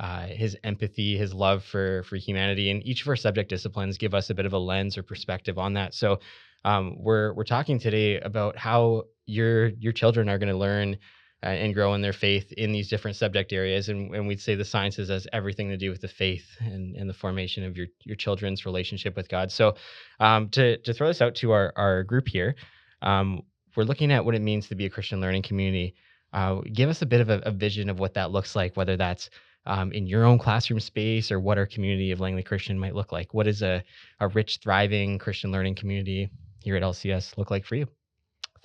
uh, 0.00 0.28
His 0.28 0.56
empathy, 0.64 1.18
His 1.18 1.34
love 1.34 1.62
for 1.62 2.02
for 2.04 2.16
humanity, 2.16 2.70
and 2.70 2.82
each 2.86 3.02
of 3.02 3.08
our 3.08 3.16
subject 3.16 3.50
disciplines 3.50 3.98
give 3.98 4.14
us 4.14 4.30
a 4.30 4.34
bit 4.34 4.46
of 4.46 4.54
a 4.54 4.58
lens 4.58 4.96
or 4.96 5.02
perspective 5.02 5.58
on 5.58 5.74
that. 5.74 5.92
So 5.92 6.20
um, 6.64 6.96
we're 6.98 7.34
we're 7.34 7.44
talking 7.44 7.78
today 7.78 8.18
about 8.18 8.56
how 8.56 9.02
your 9.26 9.68
your 9.78 9.92
children 9.92 10.30
are 10.30 10.38
going 10.38 10.52
to 10.52 10.56
learn 10.56 10.96
uh, 11.44 11.48
and 11.48 11.74
grow 11.74 11.92
in 11.92 12.00
their 12.00 12.14
faith 12.14 12.50
in 12.52 12.72
these 12.72 12.88
different 12.88 13.18
subject 13.18 13.52
areas. 13.52 13.90
And, 13.90 14.14
and 14.14 14.26
we'd 14.26 14.40
say 14.40 14.54
the 14.54 14.64
sciences 14.64 15.10
has 15.10 15.26
everything 15.30 15.68
to 15.68 15.76
do 15.76 15.90
with 15.90 16.00
the 16.00 16.08
faith 16.08 16.46
and, 16.60 16.96
and 16.96 17.08
the 17.08 17.14
formation 17.14 17.64
of 17.64 17.76
your, 17.76 17.88
your 18.04 18.16
children's 18.16 18.64
relationship 18.64 19.14
with 19.14 19.28
God. 19.28 19.52
So 19.52 19.74
um, 20.20 20.48
to, 20.50 20.78
to 20.78 20.94
throw 20.94 21.08
this 21.08 21.20
out 21.20 21.34
to 21.36 21.52
our, 21.52 21.72
our 21.76 22.02
group 22.02 22.28
here, 22.28 22.54
um, 23.02 23.42
we're 23.76 23.84
looking 23.84 24.10
at 24.10 24.24
what 24.24 24.34
it 24.34 24.40
means 24.40 24.68
to 24.68 24.74
be 24.74 24.86
a 24.86 24.90
Christian 24.90 25.20
learning 25.20 25.42
community. 25.42 25.94
Uh, 26.32 26.62
give 26.72 26.88
us 26.88 27.02
a 27.02 27.06
bit 27.06 27.20
of 27.20 27.28
a, 27.28 27.40
a, 27.40 27.50
vision 27.50 27.90
of 27.90 28.00
what 28.00 28.14
that 28.14 28.30
looks 28.30 28.56
like, 28.56 28.74
whether 28.76 28.96
that's 28.96 29.28
um, 29.66 29.92
in 29.92 30.06
your 30.06 30.24
own 30.24 30.38
classroom 30.38 30.80
space 30.80 31.30
or 31.30 31.38
what 31.38 31.58
our 31.58 31.66
community 31.66 32.10
of 32.10 32.20
Langley 32.20 32.42
Christian 32.42 32.78
might 32.78 32.94
look 32.94 33.12
like. 33.12 33.34
What 33.34 33.44
does 33.44 33.62
a, 33.62 33.84
a 34.20 34.28
rich, 34.28 34.60
thriving 34.62 35.18
Christian 35.18 35.52
learning 35.52 35.74
community 35.74 36.30
here 36.62 36.76
at 36.76 36.82
LCS 36.82 37.36
look 37.36 37.50
like 37.50 37.66
for 37.66 37.76
you? 37.76 37.86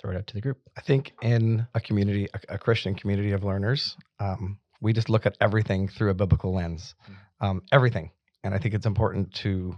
Throw 0.00 0.12
it 0.12 0.16
out 0.16 0.26
to 0.28 0.34
the 0.34 0.40
group. 0.40 0.58
I 0.76 0.80
think 0.80 1.12
in 1.22 1.66
a 1.74 1.80
community, 1.80 2.28
a, 2.32 2.54
a 2.54 2.58
Christian 2.58 2.94
community 2.94 3.32
of 3.32 3.44
learners, 3.44 3.96
um, 4.18 4.58
we 4.80 4.92
just 4.92 5.08
look 5.08 5.26
at 5.26 5.36
everything 5.40 5.88
through 5.88 6.10
a 6.10 6.14
biblical 6.14 6.54
lens, 6.54 6.94
hmm. 7.04 7.46
um, 7.46 7.62
everything. 7.72 8.10
And 8.42 8.54
I 8.54 8.58
think 8.58 8.74
it's 8.74 8.86
important 8.86 9.34
to, 9.36 9.76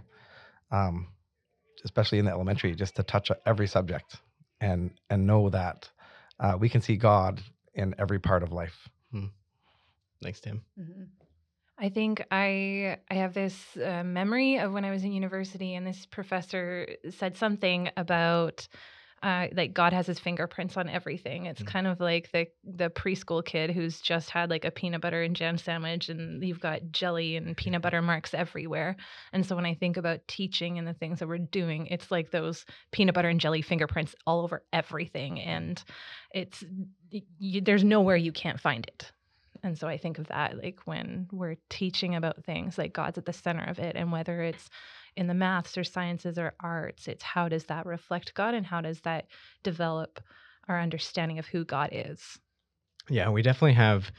um, 0.71 1.07
especially 1.83 2.19
in 2.19 2.25
the 2.25 2.31
elementary, 2.31 2.73
just 2.75 2.95
to 2.95 3.03
touch 3.03 3.29
every 3.45 3.67
subject 3.67 4.17
and 4.61 4.91
and 5.09 5.27
know 5.27 5.49
that 5.49 5.89
uh, 6.39 6.57
we 6.57 6.69
can 6.69 6.81
see 6.81 6.95
God 6.95 7.41
in 7.73 7.93
every 7.97 8.19
part 8.19 8.43
of 8.43 8.53
life. 8.53 8.89
Hmm. 9.11 9.25
Thanks, 10.21 10.39
Tim. 10.39 10.61
Mm-hmm. 10.79 11.03
I 11.77 11.89
think 11.89 12.23
I 12.31 12.97
I 13.09 13.15
have 13.15 13.33
this 13.33 13.75
uh, 13.75 14.03
memory 14.03 14.57
of 14.57 14.71
when 14.71 14.85
I 14.85 14.91
was 14.91 15.03
in 15.03 15.11
university, 15.11 15.75
and 15.75 15.85
this 15.85 16.05
professor 16.05 16.87
said 17.09 17.35
something 17.35 17.89
about 17.97 18.67
uh, 19.23 19.47
like 19.55 19.73
God 19.73 19.93
has 19.93 20.05
his 20.05 20.19
fingerprints 20.19 20.75
on 20.75 20.89
everything. 20.89 21.45
It's 21.45 21.61
mm-hmm. 21.61 21.71
kind 21.71 21.87
of 21.87 22.01
like 22.01 22.29
the 22.33 22.47
the 22.63 22.89
preschool 22.89 23.43
kid 23.43 23.71
who's 23.71 24.01
just 24.01 24.29
had 24.29 24.49
like 24.49 24.65
a 24.65 24.71
peanut 24.71 24.99
butter 24.99 25.23
and 25.23 25.33
jam 25.35 25.57
sandwich, 25.57 26.09
and 26.09 26.43
you've 26.43 26.59
got 26.59 26.91
jelly 26.91 27.37
and 27.37 27.55
peanut 27.55 27.81
butter 27.81 28.01
marks 28.01 28.33
everywhere. 28.33 28.97
And 29.31 29.45
so 29.45 29.55
when 29.55 29.65
I 29.65 29.75
think 29.75 29.95
about 29.95 30.27
teaching 30.27 30.77
and 30.77 30.85
the 30.85 30.93
things 30.93 31.19
that 31.19 31.27
we're 31.29 31.37
doing, 31.37 31.87
it's 31.87 32.11
like 32.11 32.31
those 32.31 32.65
peanut 32.91 33.15
butter 33.15 33.29
and 33.29 33.39
jelly 33.39 33.61
fingerprints 33.61 34.13
all 34.27 34.41
over 34.41 34.61
everything, 34.73 35.39
and 35.39 35.81
it's 36.33 36.61
you, 37.39 37.61
there's 37.61 37.85
nowhere 37.85 38.17
you 38.17 38.33
can't 38.33 38.59
find 38.59 38.85
it. 38.85 39.11
And 39.63 39.79
so 39.79 39.87
I 39.87 39.97
think 39.97 40.19
of 40.19 40.27
that 40.27 40.57
like 40.61 40.81
when 40.83 41.29
we're 41.31 41.55
teaching 41.69 42.15
about 42.15 42.43
things, 42.43 42.77
like 42.77 42.91
God's 42.91 43.17
at 43.17 43.25
the 43.25 43.31
center 43.31 43.63
of 43.63 43.79
it, 43.79 43.95
and 43.95 44.11
whether 44.11 44.41
it's 44.41 44.69
in 45.15 45.27
the 45.27 45.33
maths 45.33 45.77
or 45.77 45.83
sciences 45.83 46.37
or 46.37 46.53
arts. 46.59 47.07
It's 47.07 47.23
how 47.23 47.49
does 47.49 47.65
that 47.65 47.85
reflect 47.85 48.33
God 48.33 48.53
and 48.53 48.65
how 48.65 48.81
does 48.81 49.01
that 49.01 49.27
develop 49.63 50.19
our 50.67 50.79
understanding 50.79 51.39
of 51.39 51.45
who 51.47 51.65
God 51.65 51.89
is? 51.91 52.39
Yeah, 53.09 53.29
we 53.29 53.41
definitely 53.41 53.73
have 53.73 54.11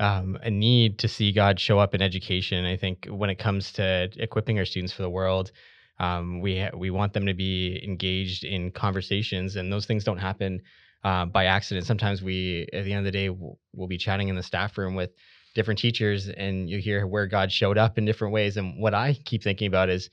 um, 0.00 0.38
a 0.42 0.50
need 0.50 0.98
to 1.00 1.08
see 1.08 1.32
God 1.32 1.58
show 1.58 1.78
up 1.78 1.94
in 1.94 2.02
education. 2.02 2.64
I 2.64 2.76
think 2.76 3.06
when 3.10 3.30
it 3.30 3.38
comes 3.38 3.72
to 3.72 4.08
equipping 4.16 4.58
our 4.58 4.64
students 4.64 4.92
for 4.92 5.02
the 5.02 5.10
world, 5.10 5.50
um, 5.98 6.40
we 6.40 6.60
ha- 6.60 6.76
we 6.76 6.90
want 6.90 7.12
them 7.12 7.26
to 7.26 7.34
be 7.34 7.82
engaged 7.84 8.44
in 8.44 8.70
conversations, 8.70 9.56
and 9.56 9.72
those 9.72 9.86
things 9.86 10.04
don't 10.04 10.18
happen 10.18 10.62
uh, 11.02 11.24
by 11.24 11.46
accident. 11.46 11.86
Sometimes 11.86 12.22
we, 12.22 12.68
at 12.72 12.84
the 12.84 12.92
end 12.92 13.00
of 13.00 13.04
the 13.04 13.18
day, 13.18 13.28
we'll, 13.28 13.58
we'll 13.74 13.88
be 13.88 13.98
chatting 13.98 14.28
in 14.28 14.36
the 14.36 14.42
staff 14.42 14.78
room 14.78 14.94
with 14.94 15.10
different 15.54 15.80
teachers, 15.80 16.28
and 16.28 16.70
you 16.70 16.78
hear 16.78 17.06
where 17.06 17.26
God 17.26 17.50
showed 17.50 17.78
up 17.78 17.98
in 17.98 18.04
different 18.04 18.32
ways. 18.32 18.56
And 18.56 18.80
what 18.80 18.94
I 18.94 19.14
keep 19.24 19.42
thinking 19.42 19.66
about 19.66 19.88
is 19.88 20.10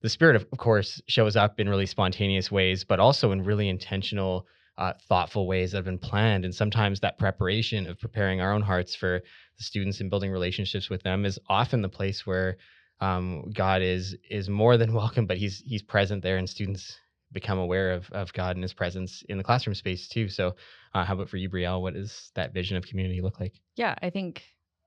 the 0.00 0.08
spirit 0.08 0.36
of, 0.36 0.46
of 0.52 0.58
course 0.58 1.00
shows 1.08 1.36
up 1.36 1.58
in 1.60 1.68
really 1.68 1.86
spontaneous 1.86 2.50
ways 2.50 2.84
but 2.84 3.00
also 3.00 3.32
in 3.32 3.42
really 3.42 3.68
intentional 3.68 4.46
uh, 4.78 4.92
thoughtful 5.08 5.46
ways 5.46 5.72
that 5.72 5.78
have 5.78 5.84
been 5.84 5.98
planned. 5.98 6.44
And 6.44 6.54
sometimes 6.54 7.00
that 7.00 7.18
preparation 7.18 7.86
of 7.86 7.98
preparing 7.98 8.40
our 8.40 8.52
own 8.52 8.62
hearts 8.62 8.94
for 8.94 9.20
the 9.58 9.64
students 9.64 10.00
and 10.00 10.08
building 10.08 10.30
relationships 10.30 10.88
with 10.88 11.02
them 11.02 11.24
is 11.24 11.38
often 11.48 11.82
the 11.82 11.88
place 11.88 12.26
where 12.26 12.56
um, 13.00 13.50
god 13.54 13.80
is 13.82 14.16
is 14.28 14.48
more 14.48 14.76
than 14.76 14.92
welcome 15.02 15.24
but 15.26 15.36
he's 15.36 15.62
he's 15.64 15.82
present 15.82 16.20
there 16.22 16.36
and 16.36 16.50
students 16.50 16.98
become 17.30 17.58
aware 17.58 17.92
of, 17.92 18.10
of 18.10 18.32
god 18.32 18.56
and 18.56 18.62
his 18.62 18.72
presence 18.72 19.22
in 19.28 19.36
the 19.36 19.44
classroom 19.44 19.74
space 19.74 20.08
too. 20.08 20.28
So 20.28 20.54
uh, 20.94 21.04
how 21.04 21.14
about 21.14 21.28
for 21.28 21.36
you 21.36 21.50
Briel? 21.50 21.82
What 21.82 21.94
does 21.94 22.30
that 22.34 22.54
vision 22.54 22.76
of 22.76 22.86
community 22.86 23.20
look 23.20 23.40
like? 23.40 23.54
Yeah 23.76 23.96
i 24.00 24.10
think 24.10 24.44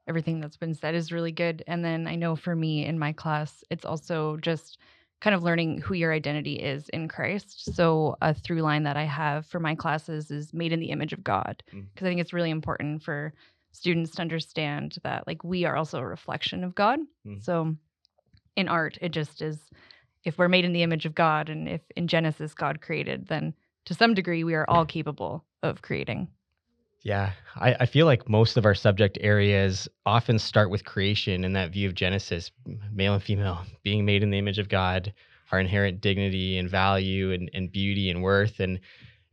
everything 0.08 0.40
that's 0.40 0.58
been 0.58 0.74
said 0.74 0.96
is 0.96 1.12
really 1.12 1.32
good. 1.34 1.64
And 1.68 1.84
then 1.84 2.08
i 2.08 2.16
know 2.16 2.38
for 2.38 2.56
me 2.56 2.86
in 2.86 2.98
my 2.98 3.12
class 3.12 3.62
it's 3.70 3.86
also 3.86 4.38
just 4.38 4.78
kind 5.22 5.36
of 5.36 5.44
learning 5.44 5.78
who 5.78 5.94
your 5.94 6.12
identity 6.12 6.56
is 6.56 6.90
in 6.90 7.08
Christ. 7.08 7.74
So 7.76 8.18
a 8.22 8.34
through 8.34 8.62
line 8.62 8.84
that 8.84 8.98
I 8.98 9.04
have 9.04 9.46
for 9.46 9.60
my 9.60 9.76
classes 9.76 10.32
is 10.32 10.54
made 10.54 10.74
in 10.74 10.80
the 10.80 10.90
image 10.90 11.14
of 11.14 11.24
God 11.24 11.64
because 11.68 11.84
mm. 11.84 12.02
I 12.02 12.10
think 12.10 12.20
it's 12.20 12.34
really 12.34 12.50
important 12.50 13.04
for 13.04 13.34
students 13.72 14.12
to 14.16 14.22
understand 14.22 14.98
that 15.04 15.26
like 15.28 15.44
we 15.44 15.64
are 15.64 15.78
also 15.78 16.00
a 16.00 16.06
reflection 16.06 16.64
of 16.64 16.76
God. 16.76 17.00
Mm. 17.26 17.42
So 17.42 17.76
in 18.56 18.68
art 18.68 18.98
it 19.00 19.10
just 19.10 19.42
is 19.42 19.60
if 20.26 20.38
we're 20.38 20.50
made 20.50 20.66
in 20.66 20.74
the 20.74 20.84
image 20.84 21.06
of 21.06 21.16
God 21.16 21.50
and 21.50 21.70
if 21.70 21.82
in 21.96 22.08
Genesis 22.08 22.54
God 22.54 22.82
created 22.82 23.28
then 23.28 23.54
to 23.86 23.94
some 23.94 24.14
degree 24.14 24.44
we 24.44 24.56
are 24.56 24.66
all 24.68 24.86
capable 24.86 25.46
of 25.64 25.82
creating. 25.82 26.28
Yeah, 27.04 27.32
I, 27.56 27.76
I, 27.80 27.86
feel 27.88 28.06
like 28.06 28.30
most 28.30 28.58
of 28.58 28.66
our 28.66 28.76
subject 28.76 29.18
areas 29.22 29.88
often 30.06 30.38
start 30.38 30.70
with 30.70 30.86
creation 30.86 31.44
and 31.44 31.56
that 31.56 31.72
view 31.72 31.88
of 31.88 31.96
Genesis, 31.96 32.52
male 32.92 33.16
and 33.16 33.24
female, 33.24 33.62
being 33.84 34.06
made 34.06 34.22
in 34.22 34.30
the 34.30 34.38
image 34.38 34.60
of 34.60 34.70
God, 34.70 35.12
our 35.52 35.60
inherent 35.60 36.00
dignity 36.00 36.60
and 36.60 36.70
value 36.70 37.32
and, 37.32 37.50
and 37.56 37.72
beauty 37.72 38.10
and 38.12 38.22
worth, 38.22 38.60
and 38.60 38.80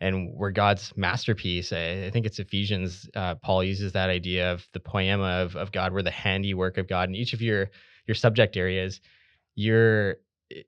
and 0.01 0.33
we're 0.33 0.53
God's 0.53 0.93
masterpiece. 0.97 1.73
I, 1.73 2.07
I 2.07 2.11
think 2.11 2.25
it's 2.25 2.39
Ephesians. 2.39 3.11
Uh, 3.15 3.35
Paul 3.35 3.65
uses 3.65 3.93
that 3.93 4.09
idea 4.09 4.53
of 4.53 4.67
the 4.73 4.81
poiema 4.81 5.45
of, 5.45 5.57
of 5.57 5.73
God. 5.73 5.93
We're 5.93 6.03
the 6.03 6.11
handiwork 6.11 6.79
of 6.79 6.89
God. 6.89 7.09
And 7.09 7.17
each 7.17 7.33
of 7.33 7.43
your 7.43 7.69
your 8.07 8.15
subject 8.15 8.57
areas, 8.57 9.01
you're 9.57 10.17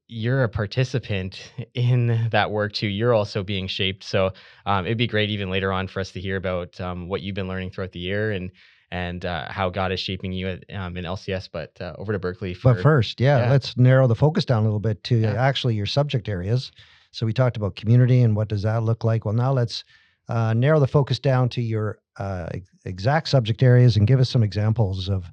you're 0.06 0.44
a 0.44 0.48
participant 0.48 1.52
in 1.74 2.28
that 2.30 2.50
work 2.50 2.72
too. 2.72 2.88
You're 2.88 3.14
also 3.14 3.42
being 3.42 3.66
shaped. 3.66 4.04
So 4.04 4.32
um, 4.66 4.86
it'd 4.86 4.98
be 4.98 5.06
great 5.06 5.30
even 5.30 5.50
later 5.50 5.72
on 5.72 5.88
for 5.88 6.00
us 6.00 6.10
to 6.12 6.20
hear 6.20 6.36
about 6.36 6.80
um, 6.80 7.08
what 7.08 7.22
you've 7.22 7.34
been 7.34 7.48
learning 7.48 7.70
throughout 7.70 7.92
the 7.92 8.00
year 8.00 8.32
and 8.32 8.50
and 8.92 9.24
uh, 9.24 9.46
how 9.48 9.70
God 9.70 9.92
is 9.92 10.00
shaping 10.00 10.32
you 10.32 10.48
at, 10.48 10.64
um, 10.74 10.96
in 10.96 11.04
LCS. 11.04 11.48
But 11.52 11.80
uh, 11.80 11.94
over 11.96 12.12
to 12.12 12.18
Berkley. 12.18 12.54
For, 12.54 12.74
but 12.74 12.82
first, 12.82 13.20
yeah, 13.20 13.44
yeah, 13.44 13.50
let's 13.50 13.76
narrow 13.76 14.08
the 14.08 14.16
focus 14.16 14.44
down 14.44 14.62
a 14.62 14.64
little 14.64 14.80
bit 14.80 15.02
to 15.04 15.18
yeah. 15.18 15.34
actually 15.34 15.76
your 15.76 15.86
subject 15.86 16.28
areas. 16.28 16.72
So 17.12 17.26
we 17.26 17.32
talked 17.32 17.56
about 17.56 17.76
community 17.76 18.22
and 18.22 18.36
what 18.36 18.48
does 18.48 18.62
that 18.62 18.82
look 18.82 19.04
like. 19.04 19.24
Well, 19.24 19.34
now 19.34 19.52
let's 19.52 19.84
uh, 20.28 20.54
narrow 20.54 20.80
the 20.80 20.86
focus 20.86 21.18
down 21.18 21.48
to 21.50 21.62
your 21.62 21.98
uh, 22.18 22.48
exact 22.84 23.28
subject 23.28 23.62
areas 23.62 23.96
and 23.96 24.06
give 24.06 24.20
us 24.20 24.30
some 24.30 24.42
examples 24.42 25.08
of 25.08 25.24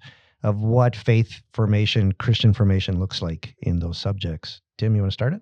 of 0.44 0.62
what 0.62 0.96
faith 0.96 1.42
formation, 1.54 2.12
Christian 2.14 2.54
formation 2.54 3.00
looks 3.00 3.22
like 3.22 3.56
in 3.62 3.80
those 3.80 3.98
subjects. 3.98 4.62
Tim, 4.78 4.96
you 4.96 5.02
want 5.02 5.12
to 5.12 5.14
start 5.14 5.34
it? 5.34 5.42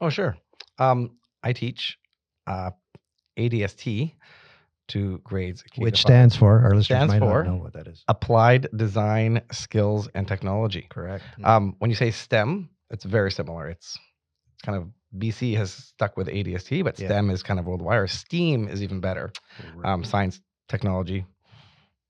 Oh, 0.00 0.10
sure. 0.10 0.36
Um, 0.78 1.18
I 1.42 1.52
teach 1.52 1.98
uh, 2.46 2.70
ADST 3.38 4.12
to 4.88 5.18
grades, 5.24 5.64
which 5.76 6.00
stands 6.00 6.36
for 6.36 6.60
our 6.60 6.74
listeners 6.74 6.86
stands 6.86 7.12
might 7.12 7.20
for 7.20 7.44
not 7.44 7.50
know 7.50 7.62
what 7.62 7.72
that 7.72 7.86
is. 7.86 8.04
Applied 8.08 8.68
Design 8.76 9.40
Skills 9.50 10.08
and 10.14 10.28
Technology. 10.28 10.86
Correct. 10.90 11.24
Um, 11.42 11.74
when 11.78 11.90
you 11.90 11.96
say 11.96 12.10
STEM, 12.10 12.68
it's 12.90 13.04
very 13.04 13.30
similar. 13.30 13.68
It's 13.68 13.98
kind 14.62 14.76
of 14.76 14.88
BC 15.18 15.56
has 15.56 15.72
stuck 15.72 16.16
with 16.16 16.28
ADST, 16.28 16.84
but 16.84 16.96
STEM 16.96 17.28
yeah. 17.28 17.32
is 17.32 17.42
kind 17.42 17.58
of 17.58 17.66
worldwide. 17.66 17.98
Or 17.98 18.06
STEAM 18.06 18.68
is 18.68 18.82
even 18.82 19.00
better. 19.00 19.32
Um, 19.84 20.04
science, 20.04 20.40
technology, 20.68 21.24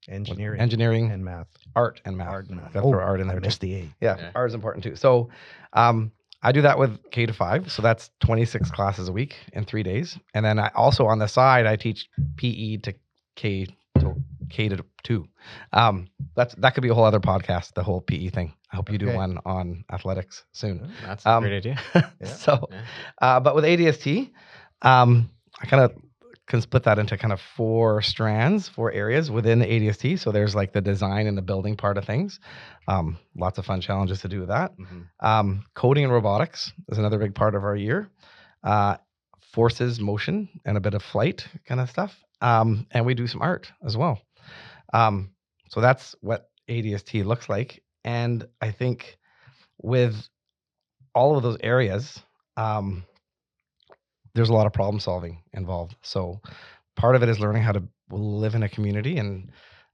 engineering, 0.09 0.61
engineering, 0.61 1.11
and 1.11 1.25
math, 1.25 1.49
art 1.75 2.01
and 2.05 2.17
math. 2.17 2.29
Art 2.29 2.49
and 2.49 2.57
math. 2.57 2.73
Got 2.73 2.85
oh, 2.85 2.93
art 2.95 3.21
in 3.21 3.29
there. 3.29 3.37
I 3.37 3.41
missed 3.41 3.61
the 3.61 3.75
A. 3.75 3.91
Yeah, 4.01 4.17
yeah, 4.19 4.31
art 4.35 4.51
is 4.51 4.55
important 4.55 4.85
too. 4.85 4.97
So, 4.97 5.31
um, 5.73 6.13
I 6.45 6.53
do 6.53 6.61
that 6.63 6.79
with 6.79 7.11
K 7.11 7.25
to 7.25 7.33
five. 7.33 7.73
So 7.73 7.81
that's 7.81 8.11
26 8.21 8.71
classes 8.71 9.09
a 9.09 9.13
week 9.13 9.37
in 9.55 9.65
three 9.65 9.83
days. 9.83 10.19
And 10.35 10.45
then 10.45 10.59
I 10.59 10.71
also 10.75 11.07
on 11.07 11.19
the 11.19 11.27
side, 11.27 11.67
I 11.67 11.77
teach 11.77 12.09
PE 12.37 12.77
to 12.79 12.95
K 13.35 13.67
to 13.99 14.23
K 14.51 14.69
to 14.69 14.85
two. 15.03 15.27
Um, 15.73 16.09
that's 16.37 16.55
that 16.57 16.75
could 16.75 16.83
be 16.83 16.91
a 16.91 16.95
whole 16.95 17.05
other 17.05 17.21
podcast, 17.21 17.73
the 17.73 17.83
whole 17.83 18.03
PE 18.03 18.29
thing. 18.29 18.53
I 18.71 18.77
hope 18.77 18.91
you 18.91 18.97
okay. 18.97 19.07
do 19.07 19.17
one 19.17 19.39
on 19.47 19.85
athletics 19.91 20.45
soon. 20.53 20.93
That's 21.07 21.25
a 21.25 21.31
um, 21.31 21.45
great 21.45 21.57
idea. 21.57 21.81
yeah. 21.95 22.27
So, 22.27 22.69
uh, 23.23 23.41
but 23.41 23.55
with 23.55 23.65
ADST, 23.65 24.31
um, 24.83 25.31
I 25.63 25.67
kind 25.67 25.83
of 25.83 25.93
can 26.47 26.61
split 26.61 26.83
that 26.85 26.99
into 26.99 27.17
kind 27.17 27.33
of 27.33 27.41
four 27.41 28.03
strands, 28.03 28.69
four 28.69 28.93
areas 28.93 29.31
within 29.31 29.61
the 29.61 29.67
ADST. 29.67 30.19
So 30.19 30.31
there's 30.31 30.55
like 30.55 30.73
the 30.73 30.81
design 30.81 31.27
and 31.27 31.39
the 31.39 31.43
building 31.43 31.77
part 31.77 31.97
of 31.97 32.05
things. 32.05 32.39
Um, 32.87 33.19
lots 33.35 33.59
of 33.59 33.65
fun 33.65 33.81
challenges 33.81 34.21
to 34.21 34.29
do 34.29 34.41
with 34.41 34.49
that. 34.49 34.77
Mm-hmm. 34.79 35.27
Um, 35.27 35.65
coding 35.75 36.05
and 36.05 36.13
robotics 36.13 36.73
is 36.89 36.99
another 36.99 37.19
big 37.19 37.35
part 37.35 37.55
of 37.55 37.65
our 37.65 37.77
year. 37.77 38.09
Uh, 38.63 38.97
forces, 39.53 40.01
motion, 40.01 40.49
and 40.65 40.77
a 40.77 40.81
bit 40.81 40.95
of 40.95 41.03
flight 41.03 41.47
kind 41.67 41.81
of 41.81 41.89
stuff. 41.89 42.15
Um, 42.41 42.87
and 42.91 43.07
we 43.07 43.15
do 43.15 43.27
some 43.27 43.41
art 43.41 43.73
as 43.85 43.97
well. 43.97 44.21
Um, 44.93 45.31
so 45.71 45.81
that's 45.81 46.15
what 46.21 46.51
ADST 46.69 47.25
looks 47.25 47.49
like. 47.49 47.83
And 48.05 48.47
I 48.61 48.71
think 48.71 49.17
with 49.81 50.29
all 51.15 51.37
of 51.37 51.43
those 51.43 51.57
areas, 51.63 52.21
um, 52.57 53.05
there's 54.35 54.51
a 54.51 54.55
lot 54.55 54.67
of 54.67 54.73
problem 54.73 55.01
solving 55.01 55.43
involved. 55.53 55.97
So 56.03 56.41
part 56.97 57.17
of 57.17 57.23
it 57.23 57.29
is 57.29 57.41
learning 57.41 57.63
how 57.63 57.73
to 57.73 57.83
live 58.11 58.55
in 58.55 58.63
a 58.63 58.69
community 58.69 59.19
and 59.19 59.51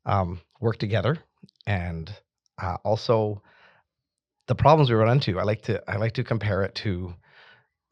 um, 0.06 0.40
work 0.60 0.78
together, 0.78 1.18
and 1.66 2.12
uh, 2.60 2.76
also 2.84 3.42
the 4.46 4.54
problems 4.54 4.90
we 4.90 4.96
run 4.96 5.10
into. 5.10 5.38
I 5.38 5.44
like 5.44 5.62
to 5.62 5.82
I 5.90 5.96
like 5.96 6.12
to 6.14 6.24
compare 6.24 6.62
it 6.62 6.74
to 6.76 7.14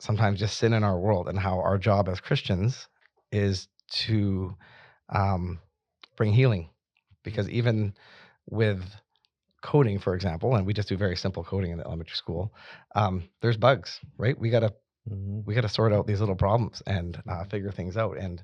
sometimes 0.01 0.39
just 0.39 0.57
sin 0.59 0.73
in 0.73 0.85
our 0.85 0.99
world 0.99 1.29
and 1.29 1.39
how 1.39 1.61
our 1.61 1.79
job 1.79 2.09
as 2.09 2.21
Christians 2.21 2.89
is 3.33 3.69
to 3.91 4.57
um, 5.09 5.59
bring 6.17 6.33
healing, 6.33 6.71
because 7.25 7.49
even 7.49 7.95
with 8.49 8.83
coding, 9.63 9.99
for 9.99 10.15
example, 10.15 10.57
and 10.57 10.67
we 10.67 10.73
just 10.73 10.89
do 10.89 10.97
very 10.97 11.17
simple 11.17 11.45
coding 11.45 11.73
in 11.73 11.79
the 11.79 11.85
elementary 11.85 12.17
school. 12.17 12.55
Um, 12.95 13.29
there's 13.43 13.57
bugs, 13.57 14.01
right? 14.17 14.39
We 14.39 14.51
gotta 14.51 14.73
Mhm. 15.09 15.45
we 15.47 15.55
gotta 15.55 15.69
sort 15.69 15.93
out 15.93 16.07
these 16.07 16.21
little 16.21 16.37
problems 16.37 16.83
and 16.87 17.23
uh, 17.29 17.45
figure 17.45 17.73
things 17.73 17.97
out. 17.97 18.19
And 18.19 18.43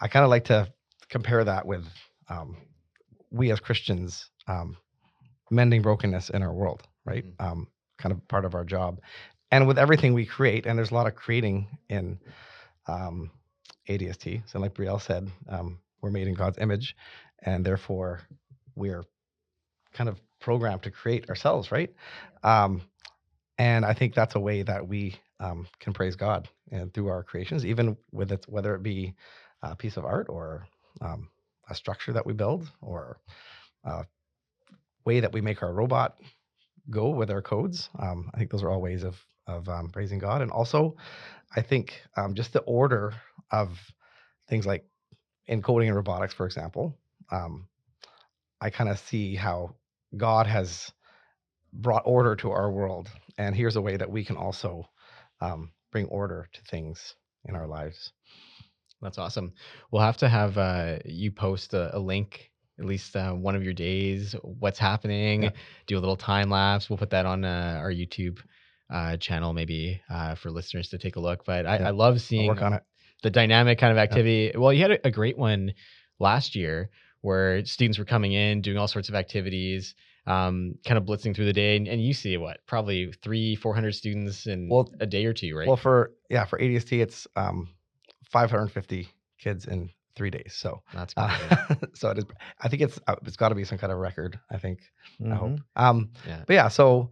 I 0.00 0.08
kind 0.08 0.24
of 0.24 0.30
like 0.30 0.44
to 0.46 0.72
compare 1.08 1.44
that 1.44 1.66
with 1.66 1.86
um, 2.28 2.56
we 3.30 3.50
as 3.52 3.60
Christians 3.60 4.30
um, 4.48 4.76
mending 5.50 5.82
brokenness 5.82 6.30
in 6.30 6.42
our 6.42 6.52
world, 6.54 6.82
right? 7.04 7.24
Mhm. 7.24 7.34
Um, 7.44 7.68
kind 7.98 8.12
of 8.12 8.26
part 8.28 8.44
of 8.44 8.54
our 8.54 8.64
job, 8.64 9.00
and 9.50 9.66
with 9.66 9.78
everything 9.78 10.14
we 10.14 10.26
create, 10.26 10.66
and 10.66 10.78
there's 10.78 10.90
a 10.90 10.94
lot 10.94 11.06
of 11.06 11.14
creating 11.14 11.68
in 11.88 12.18
um, 12.88 13.30
ADST. 13.88 14.42
So, 14.46 14.58
like 14.60 14.74
Briel 14.74 15.00
said, 15.00 15.30
um, 15.48 15.78
we're 16.02 16.10
made 16.10 16.28
in 16.28 16.34
God's 16.34 16.58
image, 16.58 16.96
and 17.42 17.64
therefore 17.64 18.22
we're 18.76 19.04
kind 19.92 20.08
of 20.08 20.20
programmed 20.40 20.82
to 20.84 20.90
create 20.90 21.28
ourselves, 21.28 21.72
right? 21.72 21.92
Um, 22.42 22.82
and 23.60 23.84
I 23.86 23.94
think 23.94 24.14
that's 24.14 24.36
a 24.36 24.40
way 24.40 24.62
that 24.64 24.88
we 24.88 25.16
um, 25.40 25.68
can 25.80 25.92
praise 25.94 26.16
God 26.16 26.48
and 26.72 26.94
through 26.94 27.08
our 27.08 27.24
creations, 27.24 27.66
even 27.66 27.98
with 28.12 28.32
it, 28.32 28.46
whether 28.48 28.74
it 28.74 28.82
be 28.82 29.14
a 29.62 29.76
piece 29.76 29.98
of 29.98 30.06
art 30.06 30.28
or 30.30 30.66
um, 31.02 31.28
a 31.70 31.76
structure 31.76 32.14
that 32.14 32.26
we 32.26 32.34
build 32.34 32.70
or 32.82 33.20
a 33.84 34.06
way 35.06 35.20
that 35.20 35.32
we 35.32 35.42
make 35.42 35.62
our 35.62 35.72
robot 35.74 36.18
go 36.90 37.10
with 37.10 37.30
our 37.30 37.42
codes. 37.42 37.90
Um, 37.98 38.30
I 38.34 38.38
think 38.38 38.50
those 38.52 38.64
are 38.64 38.70
all 38.70 38.82
ways 38.82 39.04
of 39.04 39.20
of 39.48 39.68
um, 39.68 39.90
praising 39.90 40.20
God, 40.20 40.42
and 40.42 40.52
also 40.52 40.96
I 41.56 41.62
think 41.62 42.02
um, 42.16 42.34
just 42.34 42.52
the 42.54 42.60
order 42.62 43.14
of 43.52 43.78
things 44.48 44.66
like 44.66 44.86
in 45.46 45.62
coding 45.62 45.88
and 45.88 45.96
robotics, 45.96 46.34
for 46.34 46.46
example. 46.46 46.98
Um, 47.32 47.68
I 48.60 48.70
kind 48.70 48.90
of 48.90 48.98
see 49.00 49.36
how 49.36 49.76
God 50.16 50.46
has 50.48 50.92
brought 51.72 52.04
order 52.06 52.36
to 52.36 52.52
our 52.52 52.70
world, 52.70 53.10
and 53.40 53.56
here's 53.56 53.76
a 53.76 53.80
way 53.80 53.96
that 53.96 54.10
we 54.10 54.24
can 54.24 54.36
also 54.36 54.84
um, 55.40 55.72
bring 55.92 56.06
order 56.06 56.48
to 56.52 56.60
things 56.70 57.14
in 57.46 57.54
our 57.56 57.66
lives. 57.66 58.12
That's 59.02 59.18
awesome. 59.18 59.52
We'll 59.90 60.02
have 60.02 60.18
to 60.18 60.28
have 60.28 60.58
uh, 60.58 60.98
you 61.06 61.30
post 61.32 61.72
a, 61.72 61.96
a 61.96 61.98
link, 61.98 62.50
at 62.78 62.84
least 62.84 63.16
uh, 63.16 63.32
one 63.32 63.56
of 63.56 63.62
your 63.64 63.72
days, 63.72 64.34
what's 64.42 64.78
happening, 64.78 65.44
Yeah. 65.44 65.50
do 65.86 65.96
a 65.96 66.00
little 66.04 66.16
time 66.16 66.50
lapse. 66.50 66.90
We'll 66.90 66.98
put 66.98 67.10
that 67.10 67.24
on 67.26 67.44
uh, 67.44 67.78
our 67.82 67.90
YouTube 67.90 68.38
uh, 68.92 69.16
channel, 69.16 69.52
maybe 69.54 70.00
uh, 70.10 70.34
for 70.34 70.50
listeners 70.50 70.88
to 70.90 70.98
take 70.98 71.16
a 71.16 71.20
look. 71.20 71.44
But 71.46 71.64
I, 71.66 71.78
Yeah. 71.78 71.88
I 71.88 71.90
love 71.92 72.20
seeing 72.20 72.48
work 72.48 72.60
on 72.62 72.74
it. 72.74 72.82
the 73.22 73.30
dynamic 73.30 73.78
kind 73.78 73.92
of 73.92 73.98
activity. 73.98 74.52
Well, 74.54 74.72
you 74.72 74.82
had 74.82 74.90
a, 74.92 75.06
a 75.06 75.10
great 75.10 75.38
one 75.38 75.72
last 76.18 76.54
year 76.54 76.90
where 77.22 77.64
students 77.64 77.98
were 77.98 78.04
coming 78.04 78.32
in, 78.32 78.60
doing 78.60 78.76
all 78.76 78.88
sorts 78.88 79.08
of 79.08 79.14
activities, 79.14 79.94
um, 80.30 80.74
kind 80.86 80.96
of 80.98 81.04
blitzing 81.04 81.34
through 81.34 81.46
the 81.46 81.52
day. 81.52 81.76
And, 81.76 81.88
and 81.88 82.00
you 82.02 82.14
see 82.14 82.36
what, 82.36 82.58
probably 82.66 83.12
three, 83.22 83.56
400 83.56 83.92
students 83.92 84.46
in 84.46 84.68
Well- 84.68 84.90
a 85.00 85.06
day 85.06 85.24
or 85.26 85.32
two, 85.32 85.56
right? 85.56 85.66
Well, 85.68 85.76
for 85.76 86.12
yeah, 86.30 86.44
for 86.44 86.58
ADST, 86.58 87.00
it's 87.02 87.26
um, 87.36 87.68
550 88.24 89.08
kids 89.38 89.66
in 89.66 89.90
three 90.16 90.30
days. 90.30 90.54
So, 90.56 90.82
That's 90.92 91.14
uh, 91.16 91.74
so 91.94 92.10
it 92.10 92.18
is. 92.18 92.24
I 92.60 92.68
think 92.68 92.82
it's 92.82 92.98
uh, 93.06 93.16
it's 93.26 93.36
got 93.36 93.48
to 93.50 93.54
be 93.54 93.64
some 93.64 93.78
kind 93.78 93.92
of 93.92 93.98
record. 93.98 94.38
I 94.50 94.58
think. 94.58 94.80
I 95.24 95.34
hope. 95.34 95.50
Mhm. 95.50 95.58
Um, 95.76 96.10
Yeah. 96.26 96.42
But 96.46 96.54
yeah, 96.54 96.68
so 96.68 97.10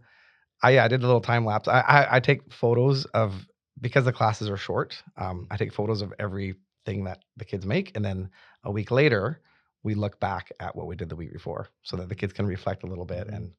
I 0.61 0.71
yeah, 0.71 0.85
I 0.85 0.87
did 0.87 1.01
a 1.03 1.05
little 1.05 1.21
time 1.21 1.45
lapse. 1.45 1.67
I, 1.67 1.79
I 1.81 2.15
I 2.17 2.19
take 2.19 2.51
photos 2.53 3.05
of 3.05 3.45
because 3.81 4.05
the 4.05 4.13
classes 4.13 4.49
are 4.49 4.57
short. 4.57 5.01
Um, 5.17 5.47
I 5.49 5.57
take 5.57 5.73
photos 5.73 6.01
of 6.01 6.13
everything 6.19 7.05
that 7.05 7.19
the 7.37 7.45
kids 7.45 7.65
make, 7.65 7.91
and 7.95 8.03
then 8.03 8.29
a 8.63 8.71
week 8.71 8.91
later, 8.91 9.41
we 9.83 9.95
look 9.95 10.19
back 10.19 10.51
at 10.59 10.75
what 10.75 10.87
we 10.87 10.95
did 10.95 11.09
the 11.09 11.15
week 11.15 11.31
before, 11.33 11.69
so 11.83 11.97
that 11.97 12.09
the 12.09 12.15
kids 12.15 12.33
can 12.33 12.45
reflect 12.45 12.83
a 12.83 12.87
little 12.87 13.05
bit, 13.05 13.27
Mhm. 13.27 13.35
and 13.35 13.53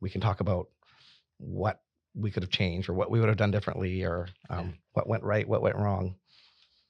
we 0.00 0.10
can 0.10 0.20
talk 0.20 0.40
about 0.40 0.68
what 1.38 1.82
we 2.14 2.30
could 2.30 2.42
have 2.42 2.50
changed 2.50 2.88
or 2.88 2.94
what 2.94 3.10
we 3.10 3.18
would 3.18 3.28
have 3.28 3.38
done 3.38 3.50
differently, 3.50 4.04
or 4.04 4.28
um, 4.50 4.78
what 4.92 5.08
went 5.08 5.24
right, 5.24 5.48
what 5.48 5.62
went 5.62 5.76
wrong. 5.76 6.16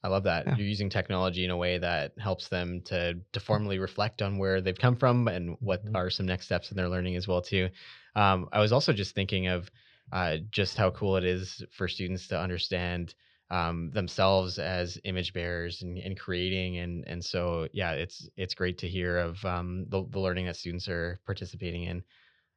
I 0.03 0.07
love 0.07 0.23
that. 0.25 0.45
Yeah. 0.45 0.55
You're 0.57 0.67
using 0.67 0.89
technology 0.89 1.45
in 1.45 1.49
a 1.49 1.57
way 1.57 1.79
that 1.79 2.13
helps 2.19 2.47
them 2.47 2.81
to 2.81 3.19
to 3.31 3.39
formally 3.39 3.79
reflect 3.79 4.21
on 4.21 4.37
where 4.37 4.61
they've 4.61 4.77
come 4.77 4.95
from 4.95 5.27
and 5.27 5.57
what 5.61 5.83
Mhm. 5.83 5.95
are 5.95 6.11
some 6.11 6.27
next 6.27 6.45
steps 6.45 6.69
in 6.69 6.77
their 6.77 6.89
learning 6.89 7.15
as 7.15 7.27
well 7.27 7.41
too. 7.41 7.69
Um, 8.15 8.47
I 8.51 8.59
was 8.59 8.71
also 8.71 8.93
just 8.93 9.15
thinking 9.15 9.47
of 9.47 9.71
uh, 10.11 10.37
just 10.51 10.77
how 10.77 10.91
cool 10.91 11.17
it 11.17 11.23
is 11.23 11.65
for 11.71 11.87
students 11.87 12.27
to 12.27 12.39
understand 12.39 13.15
um, 13.51 13.91
themselves 13.91 14.57
as 14.57 14.99
image 15.03 15.33
bearers 15.33 15.81
and, 15.81 15.97
and 15.97 16.19
creating 16.19 16.79
and 16.79 17.03
and 17.07 17.23
so 17.23 17.67
yeah, 17.73 17.91
it's 17.91 18.29
it's 18.35 18.55
great 18.55 18.77
to 18.79 18.87
hear 18.87 19.17
of 19.17 19.43
um, 19.45 19.85
the 19.89 20.05
the 20.09 20.19
learning 20.19 20.45
that 20.45 20.55
students 20.55 20.87
are 20.87 21.19
participating 21.25 21.83
in. 21.83 22.03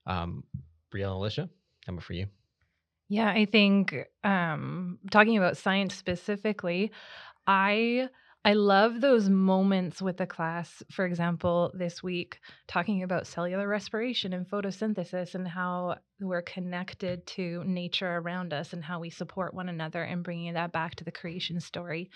Um, 0.07 0.45
Briel 0.93 1.13
and 1.13 1.21
Elisha, 1.21 1.51
number 1.87 2.01
for 2.01 2.15
you? 2.15 2.27
Yeah, 3.11 3.29
I 3.29 3.45
think 3.47 3.95
um, 4.25 4.99
talking 5.11 5.37
about 5.37 5.57
science 5.57 5.95
specifically, 5.95 6.93
I 7.47 8.09
I 8.45 8.55
love 8.55 9.01
those 9.01 9.29
moments 9.29 10.01
with 10.01 10.17
the 10.17 10.27
class. 10.27 10.83
For 10.91 11.05
example, 11.05 11.71
this 11.75 12.03
week 12.03 12.39
talking 12.67 13.03
about 13.03 13.27
cellular 13.27 13.69
respiration 13.69 14.33
and 14.33 14.49
photosynthesis 14.49 15.35
and 15.35 15.47
how 15.47 15.97
we're 16.21 16.43
connected 16.43 17.27
to 17.27 17.63
nature 17.65 18.17
around 18.17 18.55
us 18.55 18.73
and 18.73 18.83
how 18.83 19.01
we 19.01 19.11
support 19.11 19.55
one 19.55 19.69
another 19.69 20.03
and 20.03 20.25
bringing 20.25 20.55
that 20.55 20.73
back 20.73 20.95
to 20.97 21.05
the 21.05 21.13
creation 21.13 21.61
story 21.61 22.11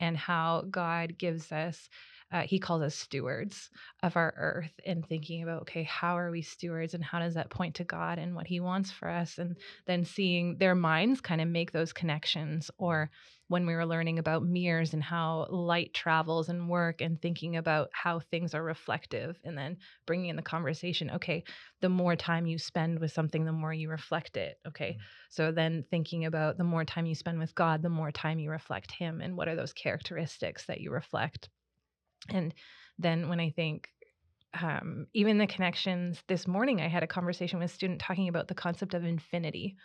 and 0.00 0.16
how 0.16 0.64
God 0.70 1.16
gives 1.18 1.52
us. 1.52 1.88
Uh, 2.30 2.42
he 2.42 2.58
calls 2.58 2.82
us 2.82 2.94
stewards 2.94 3.70
of 4.02 4.16
our 4.16 4.34
earth 4.36 4.80
and 4.84 5.06
thinking 5.06 5.42
about 5.42 5.62
okay 5.62 5.82
how 5.84 6.18
are 6.18 6.30
we 6.30 6.42
stewards 6.42 6.92
and 6.92 7.02
how 7.02 7.18
does 7.18 7.34
that 7.34 7.48
point 7.48 7.74
to 7.74 7.84
god 7.84 8.18
and 8.18 8.34
what 8.34 8.46
he 8.46 8.60
wants 8.60 8.90
for 8.90 9.08
us? 9.08 9.38
And 9.38 9.56
then 9.86 10.04
seeing 10.04 10.58
their 10.58 10.74
minds 10.74 11.20
kind 11.20 11.40
of 11.40 11.48
make 11.48 11.72
those 11.72 11.92
connections 11.92 12.70
or 12.76 13.10
when 13.48 13.64
we 13.64 13.74
were 13.74 13.86
learning 13.86 14.18
about 14.18 14.44
mirrors 14.44 14.92
and 14.92 15.02
how 15.02 15.46
light 15.48 15.94
travels 15.94 16.50
and 16.50 16.68
work 16.68 17.00
and 17.00 17.20
thinking 17.20 17.56
about 17.56 17.88
how 17.92 18.20
things 18.20 18.54
are 18.54 18.62
reflective 18.62 19.40
and 19.42 19.56
then 19.56 19.78
bringing 20.06 20.28
in 20.28 20.36
the 20.36 20.42
conversation 20.42 21.10
okay 21.10 21.42
the 21.80 21.88
more 21.88 22.14
time 22.14 22.46
you 22.46 22.58
spend 22.58 22.98
with 22.98 23.10
something 23.10 23.44
the 23.44 23.52
more 23.52 23.72
you 23.72 23.88
reflect 23.88 24.36
it. 24.36 24.58
Okay 24.66 24.98
so 25.30 25.50
then 25.50 25.84
thinking 25.90 26.26
about 26.26 26.58
the 26.58 26.64
more 26.64 26.84
time 26.84 27.06
you 27.06 27.14
spend 27.14 27.38
with 27.38 27.54
god 27.54 27.82
the 27.82 27.88
more 27.88 28.12
time 28.12 28.38
you 28.38 28.50
reflect 28.50 28.92
him 28.92 29.22
and 29.22 29.34
what 29.34 29.48
are 29.48 29.56
those 29.56 29.72
characteristics 29.72 30.66
that 30.66 30.80
you 30.80 30.90
reflect 30.90 31.48
and 32.28 32.54
then 32.98 33.28
when 33.28 33.40
i 33.40 33.50
think 33.50 33.90
um, 34.54 35.06
even 35.12 35.38
the 35.38 35.46
connections 35.46 36.22
this 36.28 36.46
morning 36.46 36.80
i 36.80 36.88
had 36.88 37.02
a 37.02 37.06
conversation 37.08 37.58
with 37.58 37.70
a 37.70 37.74
student 37.74 38.00
talking 38.00 38.28
about 38.28 38.48
the 38.48 38.54
concept 38.54 38.94
of 38.94 39.04
infinity 39.04 39.76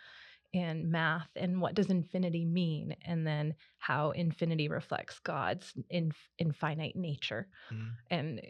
and 0.54 0.90
math 0.90 1.28
and 1.36 1.60
what 1.60 1.74
does 1.74 1.90
infinity 1.90 2.44
mean 2.46 2.96
and 3.04 3.26
then 3.26 3.54
how 3.78 4.12
infinity 4.12 4.68
reflects 4.68 5.18
god's 5.20 5.74
inf- 5.90 6.30
infinite 6.38 6.96
nature 6.96 7.48
Mhm. 7.72 7.90
and 8.10 8.40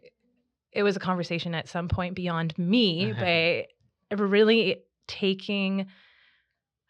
it 0.72 0.82
was 0.82 0.96
a 0.96 1.00
conversation 1.00 1.54
at 1.54 1.68
some 1.68 1.88
point 1.88 2.14
beyond 2.14 2.56
me 2.58 3.12
but 4.10 4.18
really 4.18 4.84
taking 5.06 5.86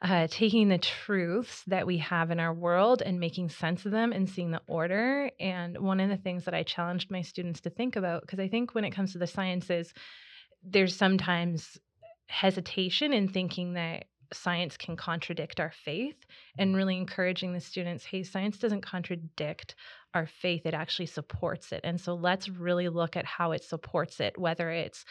uh, 0.04 0.26
taking 0.30 0.68
the 0.68 0.76
truths 0.76 1.62
that 1.66 1.86
we 1.86 1.96
have 1.96 2.30
in 2.30 2.38
our 2.38 2.52
world 2.52 3.02
and 3.04 3.18
making 3.18 3.48
sense 3.48 3.86
of 3.86 3.92
them 3.92 4.12
and 4.12 4.28
seeing 4.28 4.50
the 4.50 4.60
order. 4.66 5.30
And 5.40 5.78
one 5.78 5.98
of 5.98 6.10
the 6.10 6.18
things 6.18 6.44
that 6.44 6.52
I 6.52 6.62
challenged 6.62 7.10
my 7.10 7.22
students 7.22 7.62
to 7.62 7.70
think 7.70 7.96
about, 7.96 8.20
because 8.20 8.38
I 8.38 8.48
think 8.48 8.74
when 8.74 8.84
it 8.84 8.90
comes 8.90 9.12
to 9.12 9.18
the 9.18 9.26
sciences, 9.26 9.94
there's 10.62 10.94
sometimes 10.94 11.78
hesitation 12.26 13.14
in 13.14 13.28
thinking 13.28 13.74
that 13.74 14.04
science 14.34 14.76
can 14.76 14.96
contradict 14.96 15.60
our 15.60 15.72
faith 15.72 16.16
and 16.58 16.74
mm. 16.74 16.76
really 16.76 16.96
encouraging 16.96 17.52
the 17.52 17.60
students 17.60 18.04
hey 18.04 18.22
science 18.22 18.58
doesn't 18.58 18.82
contradict 18.82 19.74
our 20.14 20.26
faith 20.26 20.64
it 20.64 20.74
actually 20.74 21.06
supports 21.06 21.72
it. 21.72 21.80
And 21.84 22.00
so 22.00 22.14
let's 22.14 22.48
really 22.48 22.88
look 22.88 23.16
at 23.16 23.26
how 23.26 23.52
it 23.52 23.64
supports 23.64 24.20
it 24.20 24.38
whether 24.38 24.70
it's 24.70 25.04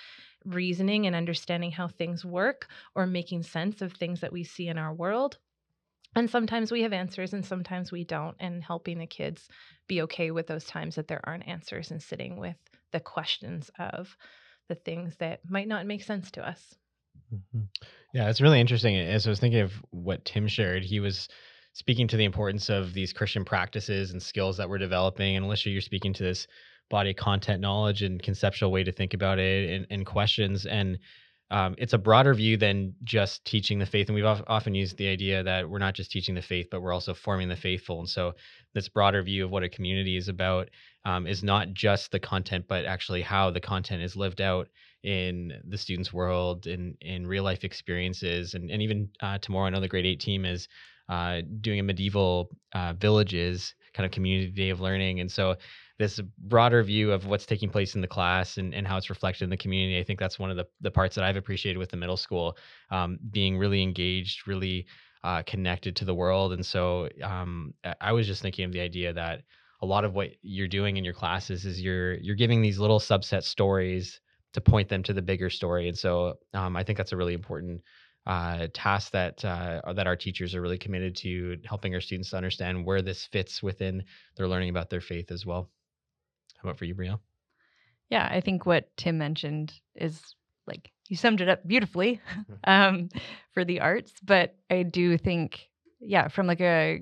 reasoning 0.45 1.05
and 1.05 1.15
understanding 1.15 1.71
how 1.71 1.87
things 1.87 2.25
work 2.25 2.67
or 2.95 3.05
making 3.05 3.43
sense 3.43 3.81
of 3.81 3.93
things 3.93 4.21
that 4.21 4.33
we 4.33 4.43
see 4.43 4.67
in 4.67 4.77
our 4.77 4.93
world. 4.93 5.37
And 6.15 6.29
sometimes 6.29 6.71
we 6.71 6.81
have 6.81 6.93
answers 6.93 7.33
and 7.33 7.45
sometimes 7.45 7.91
we 7.91 8.03
don't 8.03 8.35
and 8.39 8.63
helping 8.63 8.99
the 8.99 9.07
kids 9.07 9.47
be 9.87 10.01
okay 10.03 10.31
with 10.31 10.47
those 10.47 10.65
times 10.65 10.95
that 10.95 11.07
there 11.07 11.21
aren't 11.23 11.47
answers 11.47 11.91
and 11.91 12.01
sitting 12.01 12.37
with 12.37 12.57
the 12.91 12.99
questions 12.99 13.71
of 13.79 14.15
the 14.67 14.75
things 14.75 15.15
that 15.17 15.39
might 15.49 15.67
not 15.67 15.85
make 15.85 16.03
sense 16.03 16.31
to 16.31 16.47
us 16.47 16.75
Mhm. 17.33 17.67
Yeah, 18.13 18.29
it's 18.29 18.41
really 18.41 18.59
interesting. 18.59 18.95
As 18.95 19.25
I 19.27 19.29
was 19.29 19.39
thinking 19.39 19.61
of 19.61 19.73
what 19.91 20.25
Tim 20.25 20.47
shared, 20.47 20.83
he 20.83 20.99
was 20.99 21.27
speaking 21.73 22.07
to 22.07 22.17
the 22.17 22.25
importance 22.25 22.69
of 22.69 22.93
these 22.93 23.13
Christian 23.13 23.45
practices 23.45 24.11
and 24.11 24.21
skills 24.21 24.57
that 24.57 24.69
we're 24.69 24.77
developing. 24.77 25.35
And 25.35 25.45
Elisha, 25.45 25.69
you're 25.69 25.81
speaking 25.81 26.13
to 26.13 26.23
this 26.23 26.47
body 26.89 27.11
of 27.11 27.15
content 27.15 27.61
knowledge 27.61 28.03
and 28.03 28.21
conceptual 28.21 28.71
way 28.71 28.83
to 28.83 28.91
think 28.91 29.13
about 29.13 29.39
it 29.39 29.69
and, 29.69 29.87
and 29.89 30.05
questions. 30.05 30.65
And 30.65 30.99
um, 31.49 31.75
it's 31.77 31.93
a 31.93 31.97
broader 31.97 32.33
view 32.33 32.57
than 32.57 32.95
just 33.03 33.45
teaching 33.45 33.79
the 33.79 33.85
faith. 33.85 34.07
And 34.07 34.15
we've 34.15 34.25
often 34.25 34.75
used 34.75 34.97
the 34.97 35.07
idea 35.07 35.43
that 35.43 35.69
we're 35.69 35.79
not 35.79 35.95
just 35.95 36.11
teaching 36.11 36.35
the 36.35 36.41
faith, 36.41 36.67
but 36.71 36.81
we're 36.81 36.93
also 36.93 37.13
forming 37.13 37.49
the 37.49 37.55
faithful. 37.55 37.99
And 37.99 38.09
so, 38.09 38.33
this 38.73 38.89
broader 38.89 39.21
view 39.23 39.45
of 39.45 39.51
what 39.51 39.63
a 39.63 39.69
community 39.69 40.17
is 40.17 40.27
about 40.29 40.69
um, 41.05 41.27
is 41.27 41.43
not 41.43 41.73
just 41.73 42.11
the 42.11 42.19
content, 42.19 42.65
but 42.67 42.85
actually 42.85 43.21
how 43.21 43.51
the 43.51 43.59
content 43.59 44.01
is 44.01 44.15
lived 44.15 44.41
out 44.41 44.69
in 45.03 45.53
the 45.67 45.77
students' 45.77 46.13
world, 46.13 46.65
in 46.65 46.95
in 47.01 47.27
real 47.27 47.43
life 47.43 47.63
experiences, 47.63 48.53
and 48.53 48.71
and 48.71 48.81
even 48.81 49.09
uh, 49.21 49.37
tomorrow, 49.37 49.67
I 49.67 49.69
know 49.69 49.81
the 49.81 49.87
grade 49.87 50.05
eight 50.05 50.19
team 50.21 50.45
is 50.45 50.67
uh, 51.09 51.41
doing 51.61 51.79
a 51.79 51.83
medieval 51.83 52.49
uh, 52.73 52.93
villages 52.93 53.75
kind 53.93 54.05
of 54.05 54.11
community 54.11 54.49
day 54.49 54.69
of 54.69 54.79
learning, 54.79 55.19
and 55.19 55.31
so 55.31 55.55
this 55.99 56.19
broader 56.37 56.81
view 56.83 57.11
of 57.11 57.27
what's 57.27 57.45
taking 57.45 57.69
place 57.69 57.95
in 57.95 58.01
the 58.01 58.07
class 58.07 58.57
and, 58.57 58.73
and 58.73 58.87
how 58.87 58.97
it's 58.97 59.09
reflected 59.09 59.43
in 59.43 59.49
the 59.49 59.57
community. 59.57 59.99
I 59.99 60.03
think 60.03 60.19
that's 60.19 60.39
one 60.39 60.49
of 60.49 60.57
the, 60.57 60.65
the 60.81 60.91
parts 60.91 61.15
that 61.15 61.23
I've 61.23 61.37
appreciated 61.37 61.77
with 61.77 61.91
the 61.91 61.97
middle 61.97 62.17
school, 62.17 62.57
um, 62.89 63.19
being 63.31 63.57
really 63.57 63.83
engaged, 63.83 64.47
really 64.47 64.87
uh, 65.23 65.43
connected 65.43 65.95
to 65.97 66.05
the 66.05 66.15
world. 66.15 66.53
And 66.53 66.65
so 66.65 67.09
um, 67.21 67.73
I 68.01 68.11
was 68.11 68.27
just 68.27 68.41
thinking 68.41 68.65
of 68.65 68.71
the 68.71 68.81
idea 68.81 69.13
that 69.13 69.43
a 69.83 69.85
lot 69.85 70.05
of 70.05 70.15
what 70.15 70.29
you're 70.41 70.69
doing 70.69 70.95
in 70.95 71.03
your 71.03 71.13
classes 71.13 71.65
is 71.65 71.81
you're 71.81 72.13
you're 72.15 72.37
giving 72.37 72.61
these 72.61 72.79
little 72.79 73.01
subset 73.01 73.43
stories 73.43 74.21
to 74.53 74.61
point 74.61 74.87
them 74.87 75.03
to 75.03 75.11
the 75.11 75.21
bigger 75.21 75.49
story. 75.49 75.89
And 75.89 75.97
so 75.97 76.35
um, 76.53 76.77
I 76.77 76.83
think 76.83 76.97
that's 76.97 77.11
a 77.11 77.17
really 77.17 77.33
important 77.33 77.81
uh, 78.25 78.67
task 78.73 79.11
that 79.11 79.43
uh, 79.43 79.91
that 79.93 80.07
our 80.07 80.15
teachers 80.15 80.55
are 80.55 80.61
really 80.61 80.77
committed 80.77 81.17
to 81.17 81.57
helping 81.65 81.93
our 81.93 81.99
students 81.99 82.29
to 82.29 82.37
understand 82.37 82.85
where 82.85 83.01
this 83.01 83.25
fits 83.25 83.61
within 83.61 84.05
their 84.37 84.47
learning 84.47 84.69
about 84.69 84.89
their 84.89 85.01
faith 85.01 85.31
as 85.31 85.45
well. 85.45 85.69
How 86.55 86.69
about 86.69 86.79
for 86.79 86.85
you, 86.85 86.95
Briel? 86.95 87.19
Yeah, 88.09 88.25
I 88.31 88.39
think 88.39 88.65
what 88.65 88.95
Tim 88.95 89.17
mentioned 89.17 89.73
is 89.95 90.21
like 90.65 90.91
you 91.09 91.17
summed 91.17 91.41
it 91.41 91.49
up 91.49 91.67
beautifully 91.67 92.21
um, 92.63 93.09
for 93.53 93.65
the 93.65 93.81
arts, 93.81 94.13
but 94.23 94.55
I 94.69 94.83
do 94.83 95.17
think, 95.17 95.67
yeah, 95.99 96.29
from 96.29 96.47
like 96.47 96.61
a 96.61 97.01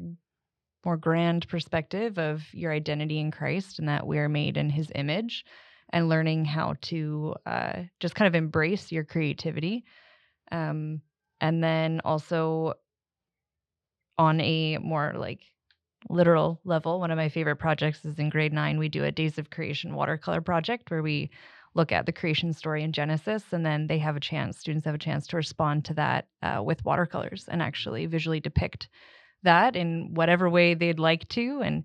more 0.85 0.97
grand 0.97 1.47
perspective 1.47 2.17
of 2.17 2.41
your 2.53 2.71
identity 2.71 3.19
in 3.19 3.31
Christ 3.31 3.79
and 3.79 3.87
that 3.87 4.05
we 4.05 4.17
are 4.17 4.29
made 4.29 4.57
in 4.57 4.69
His 4.69 4.91
image, 4.95 5.45
and 5.93 6.09
learning 6.09 6.45
how 6.45 6.75
to 6.81 7.35
uh, 7.45 7.83
just 7.99 8.15
kind 8.15 8.27
of 8.27 8.35
embrace 8.35 8.91
your 8.91 9.03
creativity, 9.03 9.83
um, 10.51 11.01
and 11.39 11.63
then 11.63 12.01
also 12.05 12.73
on 14.17 14.39
a 14.41 14.77
more 14.77 15.13
like 15.15 15.41
literal 16.09 16.59
level, 16.63 16.99
one 16.99 17.11
of 17.11 17.17
my 17.17 17.29
favorite 17.29 17.57
projects 17.57 18.05
is 18.05 18.19
in 18.19 18.29
grade 18.29 18.53
nine. 18.53 18.79
We 18.79 18.89
do 18.89 19.03
a 19.03 19.11
Days 19.11 19.37
of 19.37 19.49
Creation 19.49 19.95
watercolor 19.95 20.41
project 20.41 20.89
where 20.89 21.03
we 21.03 21.29
look 21.73 21.91
at 21.91 22.05
the 22.05 22.11
creation 22.11 22.53
story 22.53 22.83
in 22.83 22.91
Genesis, 22.91 23.43
and 23.51 23.65
then 23.65 23.87
they 23.87 23.97
have 23.99 24.15
a 24.15 24.19
chance, 24.19 24.57
students 24.57 24.85
have 24.85 24.95
a 24.95 24.99
chance 24.99 25.27
to 25.27 25.37
respond 25.37 25.85
to 25.85 25.93
that 25.93 26.27
uh, 26.41 26.61
with 26.63 26.83
watercolors 26.83 27.45
and 27.47 27.61
actually 27.61 28.05
visually 28.05 28.39
depict 28.39 28.89
that 29.43 29.75
in 29.75 30.13
whatever 30.13 30.49
way 30.49 30.73
they'd 30.73 30.99
like 30.99 31.27
to. 31.29 31.61
And 31.61 31.83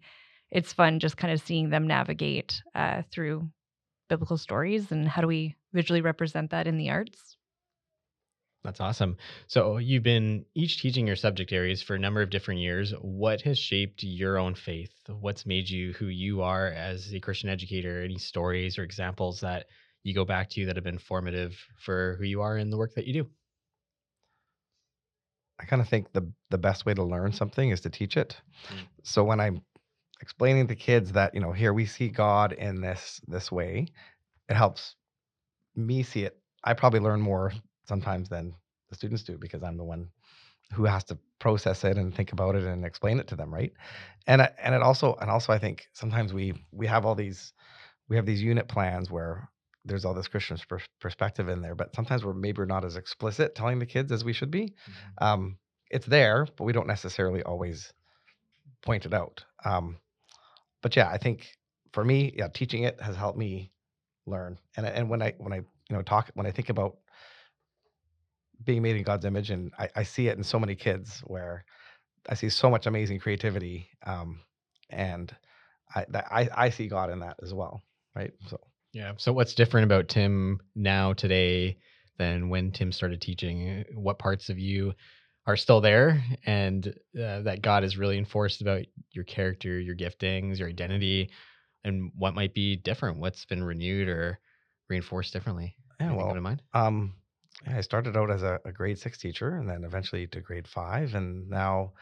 it's 0.51 0.73
fun 0.73 1.01
just 1.01 1.16
kind 1.16 1.33
of 1.33 1.40
seeing 1.40 1.71
them 1.71 1.87
navigate 1.87 2.62
uh, 2.75 3.03
through 3.11 3.49
biblical 4.09 4.38
stories 4.38 4.92
and 4.92 5.09
how 5.09 5.21
do 5.21 5.27
we 5.29 5.57
visually 5.73 6.01
represent 6.01 6.51
that 6.51 6.66
in 6.66 6.77
the 6.77 6.90
arts. 6.90 7.37
That's 8.66 8.81
awesome. 8.81 9.16
So 9.47 9.77
you've 9.77 10.03
been 10.03 10.45
each 10.55 10.83
teaching 10.83 11.07
your 11.07 11.14
subject 11.14 11.53
areas 11.53 11.83
for 11.83 11.95
a 11.95 12.01
number 12.01 12.21
of 12.21 12.31
different 12.31 12.61
years. 12.61 12.92
What 13.01 13.40
has 13.42 13.59
shaped 13.59 14.03
your 14.03 14.38
own 14.38 14.57
faith? 14.57 14.92
What's 15.09 15.47
made 15.47 15.71
you 15.71 15.92
who 15.92 16.07
you 16.07 16.42
are 16.42 16.66
as 16.66 17.12
a 17.14 17.21
Christian 17.21 17.49
educator? 17.49 18.03
Any 18.03 18.19
stories 18.19 18.77
or 18.77 18.83
examples 18.83 19.40
that 19.40 19.66
you 20.03 20.14
go 20.14 20.25
back 20.25 20.51
to 20.51 20.66
that 20.66 20.77
have 20.77 20.85
been 20.85 20.99
formative 20.99 21.57
for 21.79 22.16
who 22.19 22.25
you 22.25 22.42
are 22.42 22.59
in 22.59 22.71
the 22.71 22.77
work 22.77 22.95
that 22.95 23.07
you 23.07 23.12
do? 23.12 23.31
I 25.61 25.64
kind 25.64 25.81
of 25.81 25.88
think 25.88 26.12
the 26.12 26.31
the 26.51 26.59
best 26.59 26.87
way 26.87 26.95
to 26.95 27.03
learn 27.03 27.33
something 27.33 27.71
is 27.71 27.81
to 27.83 27.90
teach 27.90 28.16
it. 28.16 28.37
Mm. 28.69 28.87
So 29.03 29.25
when 29.25 29.40
I'm 29.40 29.62
explaining 30.21 30.66
to 30.69 30.75
kids 30.75 31.12
that, 31.12 31.35
you 31.35 31.40
know, 31.40 31.53
here 31.53 31.73
we 31.73 31.87
see 31.87 32.09
God 32.09 32.53
in 32.53 32.81
this 32.81 33.21
this 33.27 33.51
way, 33.51 33.87
it 34.49 34.57
helps 34.57 34.97
me 35.75 36.03
see 36.03 36.25
it. 36.25 36.38
I 36.64 36.75
probably 36.75 37.01
learn 37.01 37.21
more 37.21 37.53
sometimes 37.88 38.29
than 38.29 38.55
the 38.88 38.97
students 38.97 39.23
do 39.23 39.38
because 39.38 39.62
I'm 39.62 39.77
the 39.77 39.85
one 39.85 40.09
who 40.73 40.85
has 40.85 41.05
to 41.05 41.19
process 41.38 41.85
it 41.85 41.97
and 41.97 42.14
think 42.14 42.33
about 42.33 42.57
it 42.57 42.64
and 42.64 42.85
explain 42.85 43.21
it 43.21 43.29
to 43.29 43.37
them, 43.37 43.53
right? 43.53 43.73
And 44.27 44.49
and 44.62 44.75
it 44.75 44.83
also 44.83 45.16
and 45.21 45.31
also 45.31 45.53
I 45.53 45.59
think 45.59 45.87
sometimes 45.92 46.33
we 46.33 46.55
we 46.73 46.87
have 46.87 47.07
all 47.07 47.14
these 47.14 47.53
we 48.09 48.16
have 48.16 48.27
these 48.27 48.42
unit 48.42 48.69
plans 48.69 49.11
where 49.11 49.49
there's 49.87 50.05
all 50.05 50.14
this 50.14 50.29
Christian 50.29 50.59
perspective 51.01 51.49
in 51.49 51.62
there, 51.62 51.75
but 51.75 51.94
sometimes 51.94 52.25
we're 52.25 52.35
maybe 52.35 52.59
we're 52.59 52.66
not 52.66 52.85
as 52.85 52.96
explicit 52.96 53.55
telling 53.55 53.79
the 53.79 53.87
kids 53.87 54.12
as 54.12 54.25
we 54.25 54.33
should 54.33 54.51
be. 54.51 54.64
Mm-hmm. 54.64 55.25
Um, 55.25 55.59
it's 55.90 56.07
there, 56.07 56.46
but 56.57 56.64
we 56.64 56.72
don't 56.72 56.88
necessarily 56.88 57.42
always 57.44 57.92
point 58.85 59.07
it 59.07 59.14
out. 59.14 59.44
Um, 59.64 59.99
but 60.83 60.96
yeah, 60.96 61.09
I 61.09 61.18
think 61.18 61.49
for 61.92 62.05
me, 62.05 62.35
yeah, 62.37 62.49
teaching 62.49 62.83
it 62.83 63.01
has 63.01 63.16
helped 63.16 63.38
me 63.38 63.72
learn. 64.27 64.59
And 64.77 64.87
and 64.87 65.09
when 65.09 65.22
I 65.22 65.35
when 65.38 65.53
I 65.53 65.57
you 65.57 65.96
know 65.96 66.03
talk 66.03 66.31
when 66.35 66.46
I 66.46 66.51
think 66.51 66.68
about 66.68 66.96
being 68.64 68.83
made 68.83 68.96
in 68.96 69.03
God's 69.03 69.25
image, 69.25 69.51
and 69.51 69.72
I, 69.79 69.88
I 69.96 70.03
see 70.03 70.29
it 70.29 70.37
in 70.37 70.44
so 70.44 70.59
many 70.59 70.75
kids 70.75 71.20
where 71.27 71.64
I 72.29 72.35
see 72.35 72.49
so 72.49 72.68
much 72.68 72.87
amazing 72.87 73.20
creativity, 73.20 73.88
um, 74.05 74.40
and 74.90 75.35
I, 75.94 76.07
that, 76.09 76.27
I 76.31 76.49
I 76.55 76.70
see 76.70 76.88
God 76.88 77.11
in 77.11 77.20
that 77.20 77.37
as 77.42 77.55
well, 77.55 77.83
right? 78.16 78.33
So 78.49 78.59
yeah. 78.97 79.13
So 79.19 79.31
what's 79.31 79.53
different 79.53 79.85
about 79.85 80.09
Tim 80.09 80.59
now 80.75 81.13
today 81.13 81.77
than 82.17 82.49
when 82.49 82.73
Tim 82.73 82.93
started 82.93 83.21
teaching? 83.21 83.85
What 83.95 84.19
parts 84.19 84.49
of 84.49 84.59
you 84.59 84.95
are 85.47 85.57
still 85.59 85.83
there, 85.83 86.25
and 86.47 86.89
uh, 87.15 87.43
that 87.43 87.61
God 87.61 87.83
has 87.83 87.99
really 87.99 88.17
enforced 88.17 88.63
about 88.63 88.87
your 89.13 89.25
character, 89.25 89.79
your 89.79 89.95
giftings, 89.95 90.59
your 90.59 90.69
identity, 90.71 91.31
and 91.85 92.11
what 92.17 92.35
might 92.35 92.55
be 92.55 92.75
different? 92.75 93.19
What's 93.19 93.45
been 93.45 93.63
renewed 93.63 94.09
or 94.09 94.41
reinforced 94.89 95.31
differently? 95.31 95.77
Yeah, 96.01 96.07
Anything 96.07 96.27
well, 96.27 96.35
in 96.35 96.43
mind? 96.43 96.63
Um, 96.73 97.13
I 97.67 97.83
started 97.83 98.17
out 98.17 98.31
as 98.31 98.43
a, 98.43 98.61
a 98.65 98.73
grade 98.73 98.99
six 98.99 99.19
teacher 99.19 99.57
and 99.57 99.69
then 99.69 99.85
eventually 99.85 100.27
to 100.29 100.41
grade 100.41 100.67
five. 100.67 101.15
And 101.15 101.51
now 101.51 101.93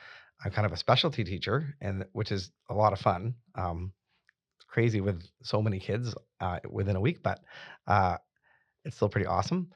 I'm 0.44 0.52
kind 0.52 0.64
of 0.64 0.72
a 0.72 0.76
specialty 0.76 1.24
teacher, 1.24 1.74
and 1.80 2.04
which 2.12 2.30
is 2.30 2.52
a 2.70 2.74
lot 2.74 2.92
of 2.92 3.00
fun. 3.00 3.34
Um, 3.56 3.92
crazy 4.74 5.00
with 5.00 5.22
so 5.42 5.62
many 5.62 5.78
kids 5.78 6.14
uh, 6.40 6.58
within 6.68 6.96
a 6.96 7.00
week, 7.00 7.22
but 7.22 7.38
uh, 7.86 8.16
it's 8.84 8.96
still 8.96 9.08
pretty 9.08 9.26
awesome. 9.26 9.70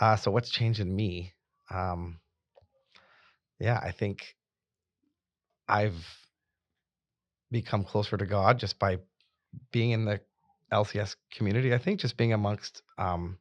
Uh, 0.00 0.16
so, 0.16 0.30
what's 0.30 0.48
changed 0.48 0.80
in 0.80 0.96
me? 0.96 1.34
Um, 1.70 2.18
yeah, 3.60 3.78
I 3.82 3.92
think 3.92 4.34
I've 5.68 6.02
become 7.50 7.84
closer 7.84 8.16
to 8.16 8.24
God 8.24 8.58
just 8.58 8.78
by 8.78 8.98
being 9.70 9.90
in 9.90 10.06
the 10.06 10.20
LCS 10.72 11.16
community. 11.30 11.74
I 11.74 11.78
think 11.78 12.00
just 12.00 12.16
being 12.16 12.32
amongst 12.32 12.82
um, 12.96 13.36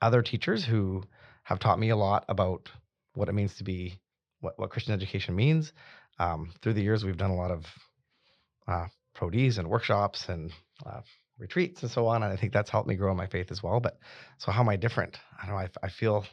other 0.00 0.22
teachers 0.22 0.64
who 0.64 1.02
have 1.44 1.58
taught 1.58 1.78
me 1.78 1.90
a 1.90 1.96
lot 1.96 2.24
about 2.28 2.70
what 3.14 3.28
it 3.28 3.34
means 3.34 3.54
to 3.56 3.64
be 3.64 4.00
what, 4.40 4.58
what 4.58 4.70
Christian 4.70 4.94
education 4.94 5.36
means. 5.36 5.74
Um, 6.18 6.52
through 6.62 6.72
the 6.72 6.82
years, 6.82 7.04
we've 7.04 7.18
done 7.18 7.30
a 7.30 7.36
lot 7.36 7.50
of 7.50 7.66
uh, 8.66 8.86
ProDs 9.16 9.58
and 9.58 9.68
workshops 9.68 10.28
and 10.28 10.52
uh, 10.84 11.00
retreats 11.38 11.82
and 11.82 11.90
so 11.90 12.06
on. 12.06 12.22
And 12.22 12.32
I 12.32 12.36
think 12.36 12.52
that's 12.52 12.70
helped 12.70 12.88
me 12.88 12.94
grow 12.94 13.10
in 13.10 13.16
my 13.16 13.26
faith 13.26 13.50
as 13.50 13.62
well. 13.62 13.80
But 13.80 13.98
so 14.38 14.52
how 14.52 14.60
am 14.60 14.68
I 14.68 14.76
different? 14.76 15.18
I 15.42 15.46
don't 15.46 15.54
know. 15.54 15.60
I, 15.60 15.68
I 15.82 15.88
feel, 15.88 16.24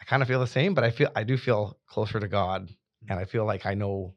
I 0.00 0.04
kind 0.04 0.22
of 0.22 0.28
feel 0.28 0.40
the 0.40 0.46
same, 0.46 0.74
but 0.74 0.84
I 0.84 0.90
feel, 0.90 1.10
I 1.14 1.24
do 1.24 1.36
feel 1.36 1.78
closer 1.86 2.18
to 2.18 2.28
God. 2.28 2.68
And 3.08 3.18
I 3.18 3.24
feel 3.24 3.44
like 3.44 3.66
I 3.66 3.74
know 3.74 4.14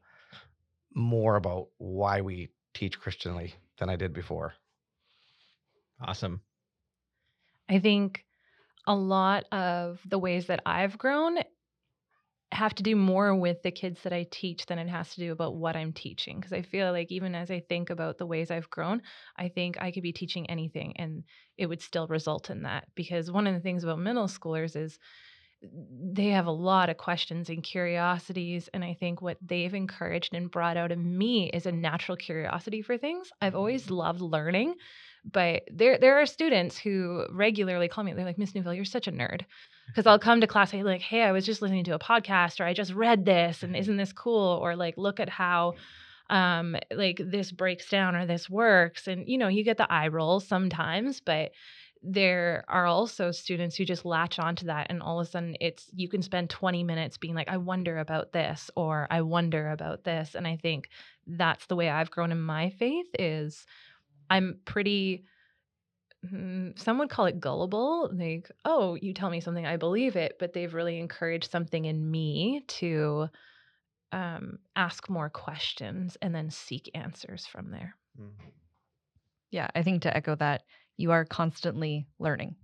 more 0.94 1.36
about 1.36 1.68
why 1.76 2.22
we 2.22 2.48
teach 2.74 2.98
Christianly 2.98 3.54
than 3.78 3.90
I 3.90 3.96
did 3.96 4.12
before. 4.12 4.54
Awesome. 6.00 6.40
I 7.68 7.78
think 7.80 8.24
a 8.86 8.94
lot 8.94 9.44
of 9.52 10.00
the 10.08 10.18
ways 10.18 10.46
that 10.46 10.62
I've 10.64 10.96
grown 10.96 11.38
have 12.52 12.74
to 12.74 12.82
do 12.82 12.96
more 12.96 13.34
with 13.34 13.62
the 13.62 13.70
kids 13.70 14.02
that 14.02 14.12
I 14.12 14.26
teach 14.30 14.66
than 14.66 14.78
it 14.78 14.88
has 14.88 15.14
to 15.14 15.20
do 15.20 15.32
about 15.32 15.56
what 15.56 15.76
I'm 15.76 15.92
teaching. 15.92 16.38
Because 16.38 16.52
I 16.52 16.62
feel 16.62 16.92
like 16.92 17.12
even 17.12 17.34
as 17.34 17.50
I 17.50 17.60
think 17.60 17.90
about 17.90 18.16
the 18.16 18.26
ways 18.26 18.50
I've 18.50 18.70
grown, 18.70 19.02
I 19.36 19.48
think 19.48 19.80
I 19.80 19.90
could 19.90 20.02
be 20.02 20.12
teaching 20.12 20.48
anything 20.48 20.94
and 20.96 21.24
it 21.58 21.66
would 21.66 21.82
still 21.82 22.06
result 22.06 22.48
in 22.50 22.62
that. 22.62 22.88
Because 22.94 23.30
one 23.30 23.46
of 23.46 23.54
the 23.54 23.60
things 23.60 23.84
about 23.84 23.98
middle 23.98 24.28
schoolers 24.28 24.76
is 24.76 24.98
they 25.60 26.28
have 26.28 26.46
a 26.46 26.52
lot 26.52 26.88
of 26.88 26.96
questions 26.96 27.50
and 27.50 27.62
curiosities. 27.62 28.68
And 28.72 28.84
I 28.84 28.94
think 28.94 29.20
what 29.20 29.38
they've 29.42 29.74
encouraged 29.74 30.34
and 30.34 30.50
brought 30.50 30.76
out 30.76 30.92
in 30.92 31.18
me 31.18 31.50
is 31.50 31.66
a 31.66 31.72
natural 31.72 32.16
curiosity 32.16 32.80
for 32.80 32.96
things. 32.96 33.30
I've 33.40 33.56
always 33.56 33.84
mm-hmm. 33.84 33.94
loved 33.94 34.20
learning. 34.20 34.74
But 35.30 35.64
there 35.70 35.98
there 35.98 36.20
are 36.20 36.26
students 36.26 36.78
who 36.78 37.26
regularly 37.30 37.88
call 37.88 38.04
me. 38.04 38.12
They're 38.14 38.24
like, 38.24 38.38
Miss 38.38 38.54
Neufeld, 38.54 38.76
you're 38.76 38.84
such 38.84 39.08
a 39.08 39.12
nerd. 39.12 39.42
Because 39.88 40.06
I'll 40.06 40.18
come 40.18 40.40
to 40.40 40.46
class 40.46 40.72
and 40.72 40.84
like, 40.84 41.00
hey, 41.00 41.22
I 41.22 41.32
was 41.32 41.44
just 41.44 41.60
listening 41.60 41.84
to 41.84 41.94
a 41.94 41.98
podcast 41.98 42.60
or 42.60 42.64
I 42.64 42.72
just 42.74 42.94
read 42.94 43.24
this 43.24 43.62
and 43.62 43.76
isn't 43.76 43.96
this 43.96 44.12
cool? 44.12 44.58
Or 44.62 44.76
like, 44.76 44.96
look 44.96 45.20
at 45.20 45.28
how 45.28 45.74
um 46.30 46.76
like 46.92 47.18
this 47.24 47.50
breaks 47.50 47.88
down 47.88 48.14
or 48.14 48.26
this 48.26 48.48
works. 48.48 49.08
And 49.08 49.28
you 49.28 49.38
know, 49.38 49.48
you 49.48 49.64
get 49.64 49.78
the 49.78 49.90
eye 49.90 50.08
roll 50.08 50.40
sometimes, 50.40 51.20
but 51.20 51.52
there 52.02 52.64
are 52.68 52.86
also 52.86 53.30
students 53.30 53.76
who 53.76 53.84
just 53.84 54.04
latch 54.04 54.38
onto 54.38 54.66
that 54.66 54.86
and 54.88 55.02
all 55.02 55.20
of 55.20 55.26
a 55.26 55.30
sudden 55.30 55.56
it's 55.60 55.90
you 55.94 56.08
can 56.08 56.22
spend 56.22 56.48
20 56.48 56.84
minutes 56.84 57.18
being 57.18 57.34
like 57.34 57.48
i 57.48 57.56
wonder 57.56 57.98
about 57.98 58.32
this 58.32 58.70
or 58.76 59.06
i 59.10 59.20
wonder 59.20 59.70
about 59.70 60.04
this 60.04 60.34
and 60.34 60.46
i 60.46 60.56
think 60.56 60.88
that's 61.26 61.66
the 61.66 61.74
way 61.74 61.90
i've 61.90 62.10
grown 62.10 62.30
in 62.30 62.40
my 62.40 62.70
faith 62.70 63.08
is 63.18 63.66
i'm 64.30 64.58
pretty 64.64 65.24
some 66.76 66.98
would 66.98 67.10
call 67.10 67.26
it 67.26 67.38
gullible 67.40 68.10
like 68.12 68.50
oh 68.64 68.94
you 68.96 69.14
tell 69.14 69.30
me 69.30 69.40
something 69.40 69.66
i 69.66 69.76
believe 69.76 70.16
it 70.16 70.36
but 70.38 70.52
they've 70.52 70.74
really 70.74 70.98
encouraged 70.98 71.50
something 71.50 71.84
in 71.84 72.10
me 72.10 72.60
to 72.66 73.28
um, 74.12 74.58
ask 74.76 75.08
more 75.10 75.30
questions 75.30 76.16
and 76.22 76.34
then 76.34 76.50
seek 76.50 76.90
answers 76.94 77.46
from 77.46 77.70
there 77.70 77.96
Yeah, 79.50 79.68
I 79.74 79.82
think 79.82 80.02
to 80.02 80.14
echo 80.16 80.34
that, 80.36 80.64
you 80.96 81.10
are 81.12 81.24
constantly 81.24 82.06
learning 82.18 82.56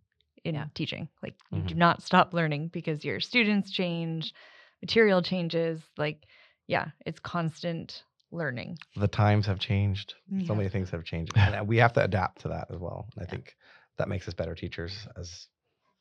in 0.44 0.54
Yeah. 0.54 0.68
teaching. 0.74 1.08
Like 1.22 1.36
you 1.50 1.62
do 1.62 1.74
Mhm. 1.74 1.74
not 1.74 2.02
stop 2.02 2.34
learning 2.34 2.68
because 2.68 3.04
your 3.04 3.20
students 3.20 3.70
change, 3.70 4.34
material 4.82 5.22
changes. 5.22 5.88
Like, 5.96 6.26
yeah, 6.66 6.90
it's 7.06 7.20
constant 7.20 8.04
learning. 8.34 8.78
The 8.96 9.08
times 9.08 9.46
have 9.46 9.58
changed. 9.58 10.14
So 10.46 10.54
many 10.54 10.68
things 10.68 10.90
have 10.90 11.04
changed, 11.04 11.32
and 11.36 11.54
uh, 11.54 11.64
we 11.64 11.76
have 11.78 11.92
to 11.94 12.04
adapt 12.04 12.42
to 12.42 12.48
that 12.48 12.68
as 12.70 12.78
well. 12.78 13.08
And 13.16 13.26
I 13.26 13.30
think 13.30 13.54
that 13.98 14.08
makes 14.08 14.28
us 14.28 14.34
better 14.34 14.54
teachers. 14.54 15.06
As 15.16 15.46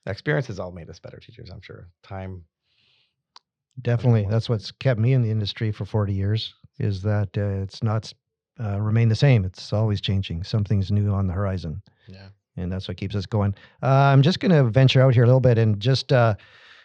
experience 0.05 0.47
has 0.47 0.59
all 0.59 0.71
made 0.71 0.89
us 0.89 0.99
better 0.99 1.17
teachers. 1.17 1.49
I'm 1.51 1.61
sure. 1.61 1.89
Time. 2.03 2.43
Definitely. 3.81 4.27
That's 4.29 4.49
what's 4.49 4.71
kept 4.71 4.99
me 4.99 5.13
in 5.13 5.23
the 5.23 5.31
industry 5.31 5.71
for 5.71 5.85
40 5.85 6.13
years 6.13 6.53
is 6.79 7.01
that 7.03 7.29
uh, 7.37 7.61
it's 7.63 7.81
not 7.81 8.11
uh, 8.59 8.79
remain 8.79 9.09
the 9.09 9.15
same. 9.15 9.45
It's 9.45 9.73
always 9.73 9.99
changing. 9.99 10.43
Something's 10.43 10.91
new 10.91 11.11
on 11.11 11.27
the 11.27 11.33
horizon. 11.33 11.81
Yeah. 12.07 12.27
And 12.55 12.71
that's 12.71 12.87
what 12.87 12.97
keeps 12.97 13.15
us 13.15 13.25
going. 13.25 13.55
Uh, 13.81 13.87
I'm 13.87 14.21
just 14.21 14.39
going 14.39 14.51
to 14.51 14.69
venture 14.69 15.01
out 15.01 15.15
here 15.15 15.23
a 15.23 15.27
little 15.27 15.39
bit 15.39 15.57
and 15.57 15.79
just 15.79 16.11
uh, 16.13 16.35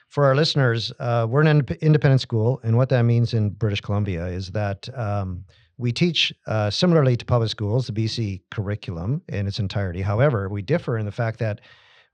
for 0.09 0.25
our 0.25 0.35
listeners, 0.35 0.93
uh, 0.99 1.27
we're 1.29 1.43
an 1.43 1.63
indep- 1.63 1.81
independent 1.81 2.21
school. 2.21 2.61
And 2.65 2.77
what 2.77 2.89
that 2.89 3.03
means 3.03 3.35
in 3.35 3.51
British 3.51 3.81
Columbia 3.81 4.27
is 4.27 4.51
that 4.53 4.89
um, 4.99 5.45
we 5.77 5.93
teach 5.93 6.33
uh, 6.47 6.71
similarly 6.71 7.17
to 7.17 7.25
public 7.25 7.51
schools, 7.51 7.87
the 7.87 7.93
BC 7.93 8.41
curriculum 8.51 9.23
in 9.29 9.47
its 9.47 9.59
entirety. 9.59 10.01
However, 10.01 10.49
we 10.49 10.63
differ 10.63 10.99
in 10.99 11.07
the 11.07 11.13
fact 11.13 11.39
that 11.39 11.61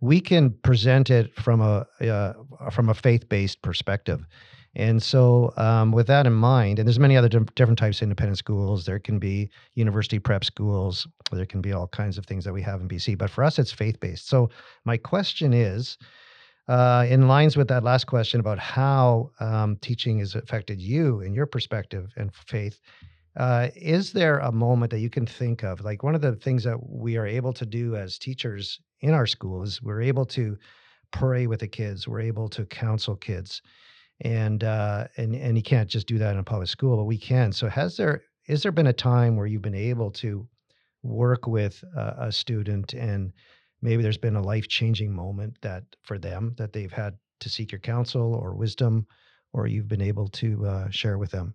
we 0.00 0.20
can 0.20 0.50
present 0.50 1.09
it 1.09 1.35
from 1.35 1.61
a 1.61 1.87
uh, 2.00 2.33
from 2.70 2.90
a 2.90 2.94
faith-based 2.94 3.62
perspective. 3.62 4.26
And 4.76 5.00
so, 5.00 5.52
um, 5.57 5.92
with 5.92 6.09
that 6.09 6.26
in 6.26 6.33
mind, 6.33 6.78
and 6.80 6.88
there's 6.88 6.98
many 6.98 7.16
other 7.16 7.28
diff- 7.28 7.54
different 7.54 7.78
types 7.78 7.98
of 7.98 8.02
independent 8.02 8.38
schools. 8.38 8.85
There 8.85 8.98
can 8.98 9.20
be 9.20 9.50
university 9.74 10.18
prep 10.18 10.44
schools. 10.44 11.07
There 11.30 11.46
can 11.46 11.61
be 11.61 11.72
all 11.72 11.87
kinds 11.87 12.18
of 12.18 12.26
things 12.26 12.44
that 12.44 12.52
we 12.52 12.62
have 12.62 12.80
in 12.80 12.88
BC. 12.88 13.16
But 13.16 13.30
for 13.30 13.44
us, 13.44 13.59
it's 13.59 13.70
faith-based. 13.72 14.28
So, 14.28 14.50
my 14.85 14.96
question 14.96 15.52
is, 15.52 15.96
uh, 16.68 17.07
in 17.09 17.29
lines 17.29 17.57
with 17.57 17.68
that 17.68 17.85
last 17.85 18.07
question 18.07 18.40
about 18.40 18.59
how 18.59 19.31
um, 19.40 19.77
teaching 19.77 20.18
has 20.18 20.35
affected 20.35 20.81
you 20.81 21.20
in 21.20 21.35
your 21.35 21.46
perspective 21.46 22.12
and 22.16 22.35
faith. 22.35 22.81
Uh, 23.37 23.68
is 23.74 24.12
there 24.12 24.38
a 24.38 24.53
moment 24.53 24.90
that 24.90 25.00
you 25.00 25.11
can 25.11 25.27
think 25.27 25.64
of? 25.64 25.81
Like 25.81 26.03
one 26.03 26.14
of 26.14 26.20
the 26.20 26.37
things 26.37 26.62
that 26.64 26.79
we 26.88 27.16
are 27.16 27.27
able 27.27 27.53
to 27.55 27.66
do 27.66 27.96
as 27.96 28.18
teachers 28.18 28.81
in 29.00 29.12
our 29.12 29.27
school 29.27 29.62
is 29.62 29.83
we're 29.83 30.03
able 30.03 30.24
to 30.27 30.57
pray 31.11 31.46
with 31.46 31.61
the 31.61 31.68
kids. 31.68 32.07
We're 32.07 32.20
able 32.20 32.48
to 32.50 32.64
counsel 32.64 33.16
kids, 33.16 33.61
and 34.20 34.62
uh, 34.62 35.09
and 35.16 35.35
and 35.35 35.57
you 35.57 35.62
can't 35.62 35.90
just 35.90 36.07
do 36.07 36.18
that 36.18 36.33
in 36.33 36.38
a 36.38 36.44
public 36.44 36.68
school, 36.68 36.96
but 36.96 37.05
we 37.05 37.18
can. 37.18 37.53
So 37.53 37.68
has 37.68 37.96
there 37.96 38.22
is 38.46 38.62
there 38.62 38.72
been 38.72 38.87
a 38.87 38.92
time 38.92 39.37
where 39.37 39.46
you've 39.46 39.62
been 39.62 39.74
able 39.74 40.11
to 40.12 40.46
work 41.03 41.46
with 41.46 41.85
a 41.96 42.33
student 42.33 42.94
and 42.94 43.33
maybe 43.85 44.03
there's 44.03 44.18
been 44.18 44.35
a 44.35 44.42
life 44.42 44.66
changing 44.66 45.14
moment 45.14 45.59
that 45.61 45.85
for 46.03 46.18
them 46.18 46.55
that 46.57 46.73
they've 46.73 46.90
had 46.90 47.18
to 47.40 47.51
seek 47.51 47.70
your 47.70 47.81
counsel 47.81 48.35
or 48.35 48.55
wisdom, 48.55 49.07
or 49.53 49.66
you've 49.66 49.88
been 49.88 50.01
able 50.01 50.29
to 50.29 50.66
uh, 50.66 50.90
share 50.90 51.18
with 51.18 51.31
them? 51.31 51.55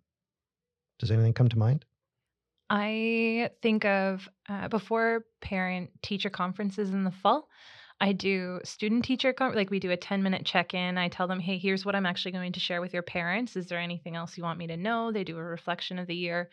Does 1.00 1.10
anything 1.10 1.34
come 1.34 1.50
to 1.50 1.58
mind? 1.58 1.86
I 2.70 3.50
think 3.64 3.84
of 3.84 4.30
uh, 4.48 4.68
before 4.68 5.26
parent 5.42 5.90
teacher 6.04 6.30
conferences 6.30 6.92
in 6.92 7.04
the 7.04 7.12
fall. 7.12 7.50
I 8.00 8.14
do 8.14 8.60
student 8.64 9.04
teacher 9.04 9.34
con- 9.34 9.56
like 9.56 9.72
we 9.72 9.80
do 9.80 9.92
a 9.92 9.98
10 9.98 10.22
minute 10.22 10.46
check 10.46 10.76
in. 10.76 10.98
I 10.98 11.10
tell 11.10 11.28
them, 11.28 11.40
"Hey, 11.40 11.58
here's 11.58 11.84
what 11.84 11.96
I'm 11.96 12.06
actually 12.06 12.34
going 12.34 12.54
to 12.54 12.60
share 12.60 12.80
with 12.80 12.94
your 12.94 13.02
parents. 13.02 13.56
Is 13.56 13.68
there 13.68 13.80
anything 13.80 14.16
else 14.16 14.38
you 14.38 14.44
want 14.44 14.60
me 14.60 14.68
to 14.68 14.78
know?" 14.78 15.12
They 15.12 15.24
do 15.24 15.38
a 15.38 15.44
reflection 15.44 15.98
of 15.98 16.06
the 16.06 16.16
year. 16.16 16.50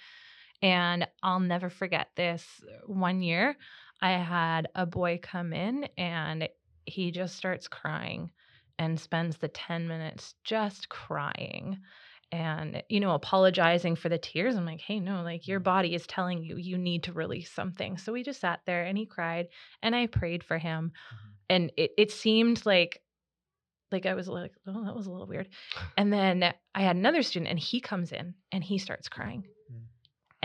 And 0.63 1.07
I'll 1.23 1.41
never 1.41 1.69
forget 1.69 2.09
this 2.17 2.45
one 2.87 3.21
year. 3.21 3.57
I 4.01 4.13
had 4.13 4.69
a 4.75 4.87
boy 4.87 5.21
come 5.23 5.53
in 5.53 5.89
and 5.97 6.49
he 6.85 7.11
just 7.11 7.37
starts 7.37 7.69
crying 7.69 8.31
and 8.79 9.01
spends 9.01 9.39
the 9.39 9.49
10 9.49 9.89
minutes 9.89 10.35
just 10.45 10.89
crying 10.89 11.79
and 12.33 12.83
you 12.89 12.99
know 12.99 13.13
apologizing 13.13 13.95
for 13.95 14.09
the 14.09 14.19
tears. 14.19 14.57
I'm 14.57 14.67
like 14.67 14.81
hey 14.81 15.01
no 15.01 15.23
like 15.23 15.47
your 15.47 15.61
mm. 15.61 15.65
body 15.65 15.95
is 15.95 16.07
telling 16.07 16.43
you 16.43 16.57
you 16.57 16.77
need 16.77 17.05
to 17.05 17.13
release 17.13 17.51
something. 17.51 17.97
So 17.99 18.13
we 18.13 18.23
just 18.23 18.41
sat 18.41 18.61
there 18.67 18.85
and 18.85 18.99
he 18.99 19.07
cried 19.07 19.49
and 19.83 19.95
i 19.95 20.07
prayed 20.07 20.43
for 20.43 20.59
him 20.59 20.91
mm-hmm. 20.91 21.27
and 21.51 21.73
it, 21.77 21.93
it 21.97 22.11
seemed 22.11 22.67
like 22.67 23.01
like 23.93 24.07
i 24.07 24.15
was 24.15 24.29
like 24.29 24.53
oh 24.67 24.85
that 24.85 24.97
was 24.97 25.07
a 25.07 25.11
little 25.11 25.27
weird. 25.27 25.49
And 25.97 26.13
then 26.13 26.53
i 26.75 26.83
had 26.83 26.97
another 26.97 27.23
student 27.23 27.51
and 27.51 27.59
he 27.59 27.81
comes 27.81 28.13
in 28.13 28.35
and 28.53 28.63
he 28.63 28.79
starts 28.79 29.09
crying 29.09 29.45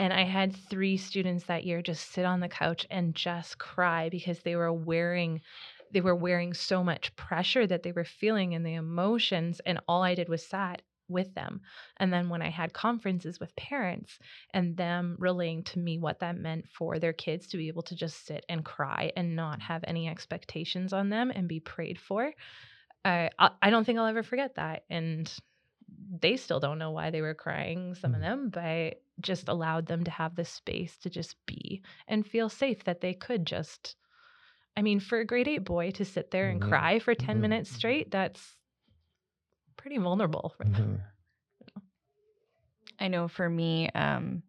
and 0.01 0.13
i 0.13 0.23
had 0.23 0.55
three 0.55 0.97
students 0.97 1.45
that 1.45 1.65
year 1.65 1.81
just 1.81 2.11
sit 2.11 2.25
on 2.25 2.41
the 2.41 2.49
couch 2.49 2.87
and 2.89 3.15
just 3.15 3.59
cry 3.59 4.09
because 4.09 4.41
they 4.41 4.55
were 4.57 4.73
wearing 4.73 5.41
they 5.91 6.01
were 6.01 6.15
wearing 6.15 6.53
so 6.53 6.83
much 6.83 7.15
pressure 7.15 7.67
that 7.67 7.83
they 7.83 7.91
were 7.91 8.05
feeling 8.05 8.53
and 8.53 8.65
the 8.65 8.73
emotions 8.75 9.61
and 9.65 9.79
all 9.87 10.03
i 10.03 10.15
did 10.15 10.29
was 10.29 10.45
sat 10.45 10.81
with 11.09 11.33
them. 11.33 11.59
And 11.97 12.13
then 12.13 12.29
when 12.29 12.41
I 12.41 12.49
had 12.49 12.71
conferences 12.71 13.37
with 13.37 13.53
parents 13.57 14.17
and 14.53 14.77
them 14.77 15.17
relaying 15.19 15.65
to 15.65 15.79
me 15.79 15.97
what 15.97 16.19
that 16.19 16.37
meant 16.37 16.69
for 16.69 16.99
their 16.99 17.11
kids 17.11 17.47
to 17.47 17.57
be 17.57 17.67
able 17.67 17.81
to 17.83 17.95
just 17.97 18.25
sit 18.25 18.45
and 18.47 18.63
cry 18.63 19.11
and 19.17 19.35
not 19.35 19.61
have 19.61 19.83
any 19.85 20.07
expectations 20.07 20.93
on 20.93 21.09
them 21.09 21.29
and 21.29 21.49
be 21.49 21.59
prayed 21.59 21.99
for, 21.99 22.33
I 23.05 23.29
I 23.39 23.69
don't 23.69 23.85
think 23.85 23.99
I'll 23.99 24.05
ever 24.05 24.23
forget 24.23 24.55
that. 24.55 24.85
And 24.89 25.33
they 26.21 26.37
still 26.37 26.59
don't 26.59 26.79
know 26.79 26.91
why 26.91 27.09
they 27.11 27.21
were 27.21 27.35
crying, 27.35 27.95
some 27.95 28.15
of 28.15 28.21
Mhm. 28.21 28.21
them, 28.21 28.49
but 28.49 29.00
just 29.19 29.47
allowed 29.47 29.88
them 29.88 30.04
to 30.04 30.12
have 30.12 30.36
the 30.36 30.45
space 30.45 30.97
to 31.00 31.10
just 31.10 31.36
be 31.45 31.82
and 32.08 32.26
feel 32.26 32.50
safe 32.50 32.84
that 32.86 33.02
they 33.02 33.13
could 33.13 33.45
just. 33.45 33.95
I 34.78 34.82
mean, 34.82 35.00
for 35.02 35.19
a 35.19 35.26
grade 35.26 35.47
eight 35.50 35.65
boy 35.65 35.91
to 35.91 36.06
sit 36.06 36.32
there 36.32 36.50
and 36.50 36.62
Mhm. 36.62 36.69
cry 36.69 37.00
for 37.00 37.13
10 37.13 37.38
Mhm. 37.38 37.41
minutes 37.41 37.69
straight, 37.69 38.10
that's 38.12 38.58
pretty 39.78 39.97
vulnerable. 39.97 40.56
Mhm. 40.63 41.02
I 43.00 43.08
know 43.08 43.28
for 43.28 43.50
me, 43.50 43.89
um, 43.91 44.43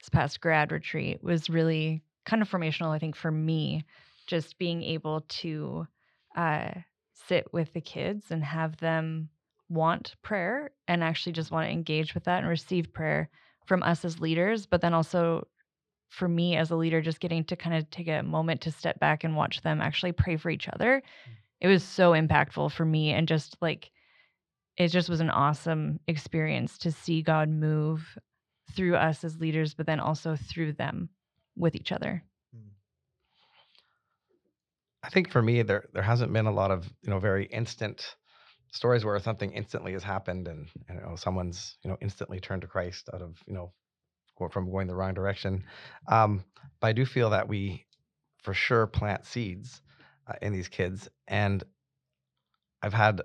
this 0.00 0.08
past 0.08 0.40
grad 0.40 0.72
retreat 0.72 1.22
was 1.22 1.50
really 1.50 2.02
kind 2.24 2.42
of 2.42 2.50
formational, 2.50 2.90
I 2.94 2.98
think, 2.98 3.14
for 3.16 3.30
me, 3.30 3.84
just 4.26 4.58
being 4.58 4.82
able 4.82 5.20
to 5.20 5.86
uh, 6.36 6.70
sit 7.12 7.52
with 7.52 7.72
the 7.72 7.80
kids 7.80 8.30
and 8.30 8.42
have 8.42 8.78
them 8.78 9.28
want 9.68 10.14
prayer 10.22 10.70
and 10.88 11.02
actually 11.02 11.32
just 11.32 11.50
want 11.50 11.66
to 11.66 11.72
engage 11.72 12.14
with 12.14 12.24
that 12.24 12.40
and 12.40 12.48
receive 12.48 12.92
prayer 12.92 13.28
from 13.64 13.82
us 13.82 14.04
as 14.04 14.20
leaders, 14.20 14.66
but 14.66 14.80
then 14.80 14.94
also 14.94 15.46
for 16.10 16.28
me 16.28 16.56
as 16.56 16.70
a 16.70 16.76
leader, 16.76 17.00
just 17.00 17.20
getting 17.20 17.44
to 17.44 17.56
kind 17.56 17.76
of 17.76 17.90
take 17.90 18.08
a 18.08 18.22
moment 18.22 18.60
to 18.62 18.70
step 18.70 19.00
back 19.00 19.24
and 19.24 19.36
watch 19.36 19.62
them 19.62 19.80
actually 19.80 20.12
pray 20.12 20.36
for 20.36 20.50
each 20.50 20.68
other. 20.68 21.02
Mm. 21.28 21.32
It 21.60 21.68
was 21.68 21.82
so 21.82 22.12
impactful 22.12 22.72
for 22.72 22.84
me 22.84 23.10
and 23.10 23.26
just 23.26 23.56
like 23.60 23.90
it 24.76 24.88
just 24.88 25.08
was 25.08 25.20
an 25.20 25.30
awesome 25.30 26.00
experience 26.08 26.78
to 26.78 26.90
see 26.90 27.22
God 27.22 27.48
move 27.48 28.18
through 28.74 28.96
us 28.96 29.24
as 29.24 29.40
leaders, 29.40 29.74
but 29.74 29.86
then 29.86 30.00
also 30.00 30.36
through 30.36 30.72
them 30.72 31.08
with 31.56 31.74
each 31.74 31.92
other. 31.92 32.24
Mm. 32.54 32.70
I 35.02 35.10
think 35.10 35.30
for 35.30 35.42
me, 35.42 35.62
there 35.62 35.84
there 35.92 36.02
hasn't 36.02 36.32
been 36.32 36.46
a 36.46 36.52
lot 36.52 36.70
of 36.70 36.92
you 37.02 37.10
know 37.10 37.18
very 37.18 37.46
instant 37.46 38.16
stories 38.74 39.04
where 39.04 39.18
something 39.20 39.52
instantly 39.52 39.92
has 39.92 40.02
happened 40.02 40.48
and, 40.48 40.68
and 40.88 40.98
you 40.98 41.06
know 41.06 41.16
someone's 41.16 41.76
you 41.82 41.90
know 41.90 41.96
instantly 42.00 42.40
turned 42.40 42.62
to 42.62 42.68
Christ 42.68 43.08
out 43.14 43.22
of 43.22 43.38
you 43.46 43.54
know 43.54 43.72
from 44.50 44.70
going 44.70 44.88
the 44.88 44.94
wrong 44.94 45.14
direction. 45.14 45.64
Um, 46.08 46.44
but 46.80 46.88
I 46.88 46.92
do 46.92 47.06
feel 47.06 47.30
that 47.30 47.48
we 47.48 47.86
for 48.42 48.52
sure 48.52 48.86
plant 48.86 49.24
seeds 49.24 49.80
uh, 50.26 50.34
in 50.42 50.52
these 50.52 50.68
kids, 50.68 51.08
and 51.28 51.62
I've 52.82 52.92
had 52.92 53.22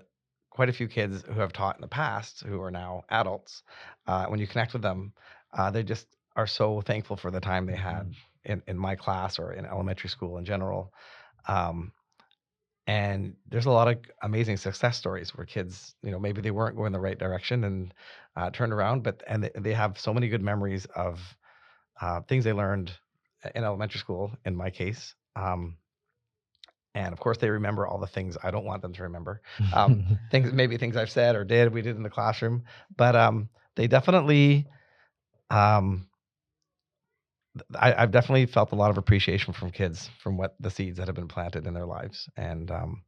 quite 0.50 0.68
a 0.68 0.72
few 0.72 0.88
kids 0.88 1.24
who 1.26 1.40
have 1.40 1.52
taught 1.52 1.76
in 1.76 1.82
the 1.82 1.88
past 1.88 2.42
who 2.46 2.62
are 2.62 2.70
now 2.70 3.02
adults. 3.10 3.62
Uh, 4.06 4.26
when 4.26 4.40
you 4.40 4.46
connect 4.46 4.72
with 4.72 4.82
them, 4.82 5.12
uh, 5.52 5.70
they 5.70 5.82
just 5.82 6.06
are 6.36 6.46
so 6.46 6.80
thankful 6.80 7.16
for 7.16 7.30
the 7.30 7.40
time 7.40 7.66
they 7.66 7.76
had 7.76 8.14
in, 8.44 8.62
in 8.66 8.78
my 8.78 8.94
class 8.94 9.38
or 9.38 9.52
in 9.52 9.66
elementary 9.66 10.08
school 10.08 10.38
in 10.38 10.44
general. 10.44 10.92
Um, 11.48 11.92
and 12.90 13.36
there's 13.48 13.66
a 13.66 13.70
lot 13.70 13.86
of 13.86 13.98
amazing 14.22 14.56
success 14.56 14.98
stories 14.98 15.30
where 15.36 15.46
kids, 15.46 15.94
you 16.02 16.10
know, 16.10 16.18
maybe 16.18 16.40
they 16.40 16.50
weren't 16.50 16.76
going 16.76 16.90
the 16.90 16.98
right 16.98 17.16
direction 17.16 17.62
and 17.62 17.94
uh, 18.34 18.50
turned 18.50 18.72
around, 18.72 19.04
but 19.04 19.22
and 19.28 19.44
they, 19.44 19.50
they 19.54 19.72
have 19.72 19.96
so 19.96 20.12
many 20.12 20.26
good 20.26 20.42
memories 20.42 20.86
of 20.96 21.20
uh, 22.00 22.20
things 22.22 22.42
they 22.42 22.52
learned 22.52 22.90
in 23.54 23.62
elementary 23.62 24.00
school. 24.00 24.32
In 24.44 24.56
my 24.56 24.70
case, 24.70 25.14
um, 25.36 25.76
and 26.96 27.12
of 27.12 27.20
course 27.20 27.38
they 27.38 27.48
remember 27.48 27.86
all 27.86 28.00
the 28.00 28.08
things 28.08 28.36
I 28.42 28.50
don't 28.50 28.64
want 28.64 28.82
them 28.82 28.92
to 28.94 29.04
remember. 29.04 29.40
Um, 29.72 30.18
things 30.32 30.52
maybe 30.52 30.76
things 30.76 30.96
I've 30.96 31.12
said 31.12 31.36
or 31.36 31.44
did 31.44 31.72
we 31.72 31.82
did 31.82 31.94
in 31.94 32.02
the 32.02 32.10
classroom, 32.10 32.64
but 32.96 33.14
um, 33.14 33.50
they 33.76 33.86
definitely. 33.86 34.66
Um, 35.48 36.08
I, 37.78 37.92
have 37.92 38.10
definitely 38.10 38.46
felt 38.46 38.72
a 38.72 38.76
lot 38.76 38.90
of 38.90 38.98
appreciation 38.98 39.52
from 39.52 39.70
kids 39.70 40.08
from 40.22 40.36
what 40.36 40.54
the 40.60 40.70
seeds 40.70 40.98
that 40.98 41.08
have 41.08 41.16
been 41.16 41.28
planted 41.28 41.66
in 41.66 41.74
their 41.74 41.86
lives, 41.86 42.28
and 42.36 42.70
um, 42.70 43.02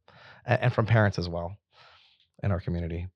and, 0.45 0.73
from 0.73 0.85
parents 0.85 1.17
as 1.17 1.29
well 1.29 1.55
in 2.43 2.51
our 2.51 2.59
community. 2.59 3.07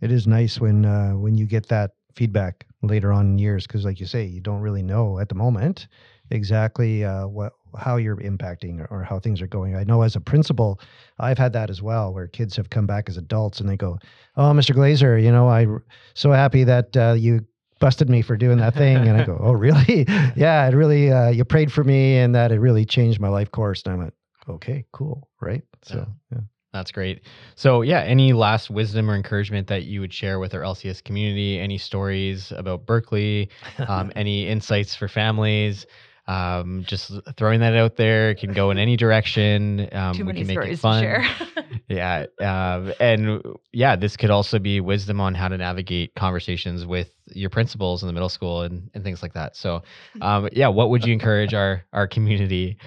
It 0.00 0.12
is 0.12 0.26
nice 0.26 0.60
when 0.60 0.84
uh, 0.84 1.12
when 1.12 1.36
you 1.36 1.46
get 1.46 1.68
that 1.68 1.92
feedback 2.14 2.66
later 2.82 3.12
on 3.12 3.26
in 3.26 3.38
years 3.38 3.66
because, 3.66 3.84
like 3.84 4.00
you 4.00 4.06
say, 4.06 4.24
you 4.24 4.40
don't 4.40 4.60
really 4.60 4.82
know 4.82 5.18
at 5.18 5.28
the 5.28 5.34
moment 5.34 5.88
exactly 6.30 7.04
uh, 7.04 7.26
what 7.26 7.52
how 7.76 7.96
you're 7.96 8.16
impacting 8.16 8.80
or, 8.80 8.86
or, 8.90 9.02
how 9.02 9.18
things 9.18 9.42
are 9.42 9.48
going. 9.48 9.74
I 9.74 9.82
know 9.82 10.02
as 10.02 10.14
a 10.14 10.20
principal, 10.20 10.80
I've 11.18 11.38
had 11.38 11.52
that 11.54 11.70
as 11.70 11.82
well, 11.82 12.14
where 12.14 12.28
kids 12.28 12.54
have 12.56 12.70
come 12.70 12.86
back 12.86 13.08
as 13.08 13.16
adults 13.16 13.60
and 13.60 13.68
they 13.68 13.76
go, 13.76 13.98
"Oh, 14.36 14.52
Mr. 14.52 14.74
Glazer, 14.74 15.20
you 15.20 15.32
know, 15.32 15.48
I'm 15.48 15.82
so 16.14 16.30
happy 16.30 16.64
that 16.64 16.96
uh, 16.96 17.14
you 17.18 17.44
busted 17.84 18.08
me 18.08 18.22
for 18.22 18.34
doing 18.34 18.56
that 18.56 18.72
thing," 18.72 18.96
and 18.96 19.20
I 19.20 19.26
go, 19.26 19.38
"Oh, 19.38 19.52
really? 19.52 20.06
yeah, 20.36 20.66
it 20.66 20.74
really 20.74 21.12
uh, 21.12 21.28
you 21.28 21.44
prayed 21.44 21.70
for 21.70 21.84
me, 21.84 22.16
and 22.16 22.34
that 22.34 22.50
it 22.50 22.58
really 22.58 22.86
changed 22.86 23.20
my 23.20 23.28
life 23.28 23.50
course." 23.50 23.82
And 23.84 23.92
I 23.92 23.96
went, 23.98 24.14
"Okay, 24.48 24.86
cool, 24.92 25.28
right?" 25.42 25.62
So, 25.82 25.98
yeah. 25.98 26.04
yeah. 26.32 26.40
That's 26.72 26.90
great. 26.90 27.20
So, 27.56 27.82
yeah, 27.82 28.00
any 28.00 28.32
last 28.32 28.70
wisdom 28.70 29.10
or 29.10 29.14
encouragement 29.14 29.66
that 29.66 29.84
you 29.84 30.00
would 30.00 30.14
share 30.14 30.38
with 30.38 30.54
our 30.54 30.62
LCS 30.62 31.04
community? 31.04 31.60
Any 31.60 31.76
stories 31.76 32.52
about 32.52 32.86
Berkley? 32.86 33.50
Um, 33.86 34.10
any 34.16 34.48
insights 34.48 34.94
for 34.94 35.06
families? 35.06 35.86
Um, 36.26 36.84
just 36.86 37.12
throwing 37.36 37.60
that 37.60 37.74
out 37.74 37.96
there 37.96 38.30
it 38.30 38.36
can 38.36 38.54
go 38.54 38.70
in 38.70 38.78
any 38.78 38.96
direction. 38.96 39.88
Um, 39.94 40.14
Too 40.14 40.24
we 40.24 40.32
many 40.32 40.40
can 40.40 40.46
make 40.48 40.54
stories 40.54 40.78
it 40.78 40.82
fun. 40.82 41.02
to 41.02 41.08
share. 41.08 41.24
yeah, 41.88 42.26
uh, 42.40 42.92
and 42.98 43.42
yeah, 43.72 43.96
this 43.96 44.16
could 44.16 44.30
also 44.30 44.58
be 44.58 44.80
wisdom 44.80 45.20
on 45.20 45.34
how 45.34 45.48
to 45.48 45.56
navigate 45.56 46.14
conversations 46.14 46.84
with 46.86 47.10
your 47.26 47.50
principals 47.50 48.02
in 48.02 48.06
the 48.06 48.12
middle 48.12 48.28
school 48.28 48.62
and, 48.62 48.90
and 48.94 49.04
things 49.04 49.22
like 49.22 49.34
that. 49.34 49.56
So, 49.56 49.82
um, 50.20 50.48
yeah, 50.52 50.68
what 50.68 50.90
would 50.90 51.04
you 51.04 51.12
encourage 51.12 51.54
our 51.54 51.84
our 51.92 52.08
community 52.08 52.78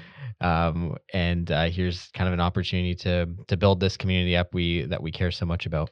um, 0.41 0.95
and 1.13 1.49
uh, 1.51 1.69
here's 1.69 2.09
kind 2.13 2.27
of 2.27 2.33
an 2.33 2.39
opportunity 2.39 2.95
to 2.95 3.27
to 3.47 3.57
build 3.57 3.79
this 3.79 3.97
community 3.97 4.35
up 4.35 4.53
we 4.53 4.83
that 4.83 5.01
we 5.01 5.11
care 5.11 5.31
so 5.31 5.45
much 5.45 5.65
about. 5.65 5.89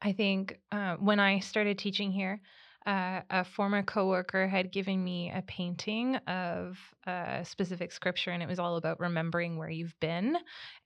I 0.00 0.12
think 0.12 0.60
uh, 0.70 0.96
when 0.96 1.18
I 1.18 1.38
started 1.40 1.78
teaching 1.78 2.12
here, 2.12 2.40
uh, 2.86 3.22
a 3.30 3.44
former 3.44 3.82
coworker 3.82 4.46
had 4.46 4.70
given 4.72 5.02
me 5.02 5.30
a 5.34 5.42
painting 5.42 6.16
of 6.16 6.78
a 7.06 7.44
specific 7.44 7.92
scripture, 7.92 8.30
and 8.30 8.42
it 8.42 8.48
was 8.48 8.58
all 8.58 8.76
about 8.76 9.00
remembering 9.00 9.56
where 9.56 9.70
you've 9.70 9.98
been, 10.00 10.36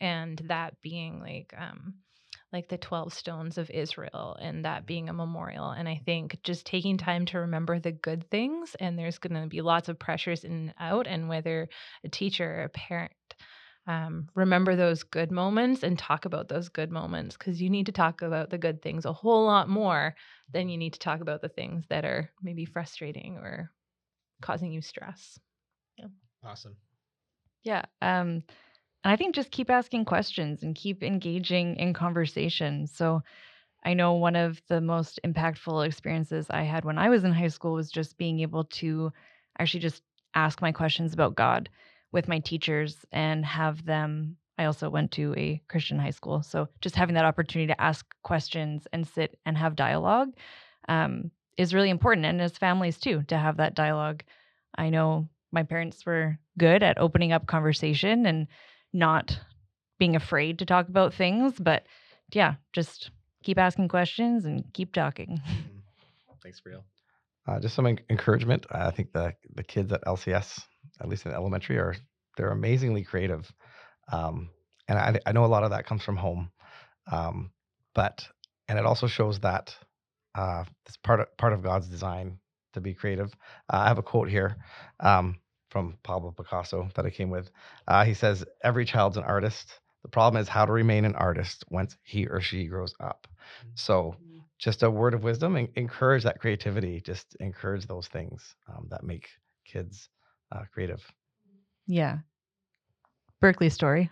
and 0.01 0.41
that 0.47 0.81
being 0.83 1.21
like 1.21 1.55
um, 1.59 1.95
like 2.53 2.69
the 2.69 2.79
12 2.79 3.13
stones 3.13 3.59
of 3.59 3.71
Israel 3.71 4.37
and 4.41 4.65
that 4.65 4.87
being 4.87 5.09
a 5.09 5.13
memorial. 5.13 5.71
And 5.71 5.89
I 5.89 6.01
think 6.05 6.39
just 6.43 6.65
taking 6.65 6.97
time 6.97 7.27
to 7.27 7.41
remember 7.41 7.79
the 7.79 7.93
good 7.93 8.31
things, 8.31 8.75
and 8.81 8.99
there's 8.99 9.19
going 9.19 9.41
to 9.41 9.49
be 9.49 9.61
lots 9.61 9.89
of 9.89 9.99
pressures 9.99 10.45
in 10.45 10.53
and 10.53 10.75
out, 10.79 11.07
and 11.07 11.29
whether 11.29 11.69
a 12.05 12.09
teacher 12.09 12.61
or 12.61 12.65
a 12.65 12.69
parent. 12.71 13.13
Um, 13.89 14.29
remember 14.37 14.77
those 14.77 15.03
good 15.03 15.33
moments 15.33 15.83
and 15.83 15.99
talk 15.99 16.27
about 16.27 16.49
those 16.49 16.69
good 16.69 16.93
moments 16.93 17.37
because 17.39 17.61
you 17.63 17.71
need 17.71 17.87
to 17.87 17.93
talk 17.93 18.23
about 18.23 18.51
the 18.51 18.59
good 18.59 18.83
things 18.83 19.07
a 19.07 19.15
whole 19.15 19.47
lot 19.47 19.69
more 19.69 20.15
than 20.53 20.69
you 20.69 20.77
need 20.79 20.93
to 20.93 21.01
talk 21.01 21.23
about 21.23 21.41
the 21.41 21.49
things 21.49 21.87
that 21.89 22.05
are 22.05 22.31
maybe 22.43 22.67
frustrating 22.67 23.39
or 23.39 23.73
causing 24.43 24.73
you 24.73 24.83
stress. 24.83 25.41
Yeah. 25.99 26.09
Awesome. 26.45 26.77
Yeah. 27.65 27.83
Um, 28.03 28.45
and 29.05 29.13
I 29.13 29.17
think 29.17 29.35
just 29.35 29.51
keep 29.51 29.71
asking 29.71 30.05
questions 30.07 30.63
and 30.63 30.75
keep 30.75 31.03
engaging 31.03 31.77
in 31.77 31.95
conversation. 31.95 32.87
So 32.87 33.23
I 33.85 33.95
know 33.95 34.15
one 34.15 34.37
of 34.37 34.63
the 34.69 34.81
most 34.81 35.21
impactful 35.25 35.87
experiences 35.87 36.49
I 36.51 36.63
had 36.63 36.85
when 36.85 36.99
I 36.99 37.11
was 37.11 37.25
in 37.25 37.33
high 37.33 37.49
school 37.49 37.75
was 37.75 37.91
just 37.91 38.19
being 38.19 38.41
able 38.41 38.65
to 38.65 39.13
actually 39.59 39.81
just 39.81 40.03
ask 40.35 40.63
my 40.63 40.73
questions 40.73 41.15
about 41.15 41.37
God 41.37 41.71
with 42.13 42.29
my 42.29 42.39
teachers 42.39 43.05
and 43.13 43.45
have 43.45 43.85
them. 43.85 44.37
I 44.57 44.65
also 44.65 44.91
went 44.91 45.13
to 45.13 45.35
a 45.37 45.63
Christian 45.69 45.99
high 45.99 46.11
school. 46.11 46.43
So 46.43 46.69
just 46.81 46.97
having 46.97 47.15
that 47.15 47.25
opportunity 47.25 47.73
to 47.73 47.81
ask 47.81 48.05
questions 48.23 48.87
and 48.93 49.07
sit 49.07 49.39
and 49.47 49.57
have 49.57 49.77
dialogue 49.77 50.31
um, 50.89 51.31
is 51.57 51.75
really 51.75 51.91
important. 51.91 52.27
And 52.27 52.41
as 52.41 52.59
families, 52.59 52.99
too, 52.99 53.23
to 53.29 53.39
have 53.39 53.59
that 53.59 53.75
dialogue. 53.75 54.25
I 54.77 54.91
know 54.91 55.29
my 55.53 55.63
parents 55.63 56.05
were 56.05 56.39
good 56.59 56.83
at 56.83 56.99
opening 56.99 57.33
up 57.33 57.47
conversation 57.47 58.27
and 58.27 58.49
not 58.93 59.39
being 59.99 60.17
afraid 60.17 60.59
to 60.59 60.67
talk 60.67 60.89
about 60.89 61.15
things, 61.15 61.55
but 61.59 61.87
yeah, 62.33 62.55
just 62.73 63.11
keep 63.43 63.59
asking 63.59 63.89
questions 63.89 64.45
and 64.45 64.65
keep 64.73 64.93
talking. 64.93 65.41
Mm-hmm. 65.59 65.75
Thanks, 66.43 66.61
Briel. 66.61 66.83
Uh, 67.47 67.59
just 67.59 67.75
some 67.75 67.87
encouragement. 67.87 68.65
I 68.71 68.91
think 68.91 69.13
the 69.13 69.35
the 69.55 69.65
kids 69.65 69.93
at 69.93 70.05
LCS, 70.05 70.61
at 71.01 71.09
least 71.09 71.27
in 71.27 71.33
elementary, 71.33 71.79
are 71.79 71.97
they're 72.37 72.51
amazingly 72.51 73.03
creative, 73.05 73.51
um, 74.13 74.51
and 74.89 74.99
I, 74.99 75.19
I 75.27 75.33
know 75.33 75.45
a 75.45 75.47
lot 75.47 75.65
of 75.65 75.71
that 75.71 75.87
comes 75.87 76.03
from 76.03 76.17
home, 76.17 76.51
um, 77.11 77.51
but 77.95 78.27
and 78.69 78.79
it 78.79 78.87
also 78.87 79.07
shows 79.07 79.41
that 79.41 79.75
uh, 80.35 80.65
it's 80.87 80.97
part 80.99 81.21
of 81.21 81.37
part 81.37 81.53
of 81.53 81.63
God's 81.63 81.89
design 81.89 82.39
to 82.75 82.81
be 82.81 82.95
creative. 82.95 83.35
Uh, 83.73 83.79
I 83.79 83.89
have 83.89 83.99
a 83.99 84.03
quote 84.03 84.29
here. 84.29 84.57
Um, 85.01 85.39
from 85.71 85.99
Pablo 86.03 86.31
Picasso 86.31 86.89
that 86.95 87.07
I 87.07 87.11
came 87.11 87.31
with. 87.31 87.51
Uh, 87.87 88.05
he 88.05 88.15
says, 88.15 88.45
Every 88.63 88.85
child's 88.85 89.17
an 89.17 89.25
artist. 89.25 89.81
The 90.03 90.09
problem 90.09 90.41
is 90.41 90.49
how 90.49 90.65
to 90.65 90.73
remain 90.73 91.05
an 91.05 91.15
artist 91.15 91.65
once 91.71 91.97
he 92.03 92.27
or 92.27 92.41
she 92.41 92.67
grows 92.67 92.95
up. 93.01 93.27
Mm-hmm. 93.31 93.71
So, 93.75 94.17
just 94.59 94.83
a 94.83 94.91
word 94.91 95.15
of 95.15 95.23
wisdom 95.23 95.57
and 95.57 95.69
encourage 95.77 96.25
that 96.25 96.41
creativity. 96.41 97.01
Just 97.01 97.37
encourage 97.39 97.87
those 97.87 98.09
things 98.09 98.57
um, 98.69 98.89
that 98.91 99.05
make 99.05 99.29
kids 99.65 100.09
uh, 100.53 100.63
creative. 100.73 101.03
Yeah. 101.87 102.19
Berkley 103.41 103.69
story. 103.71 104.11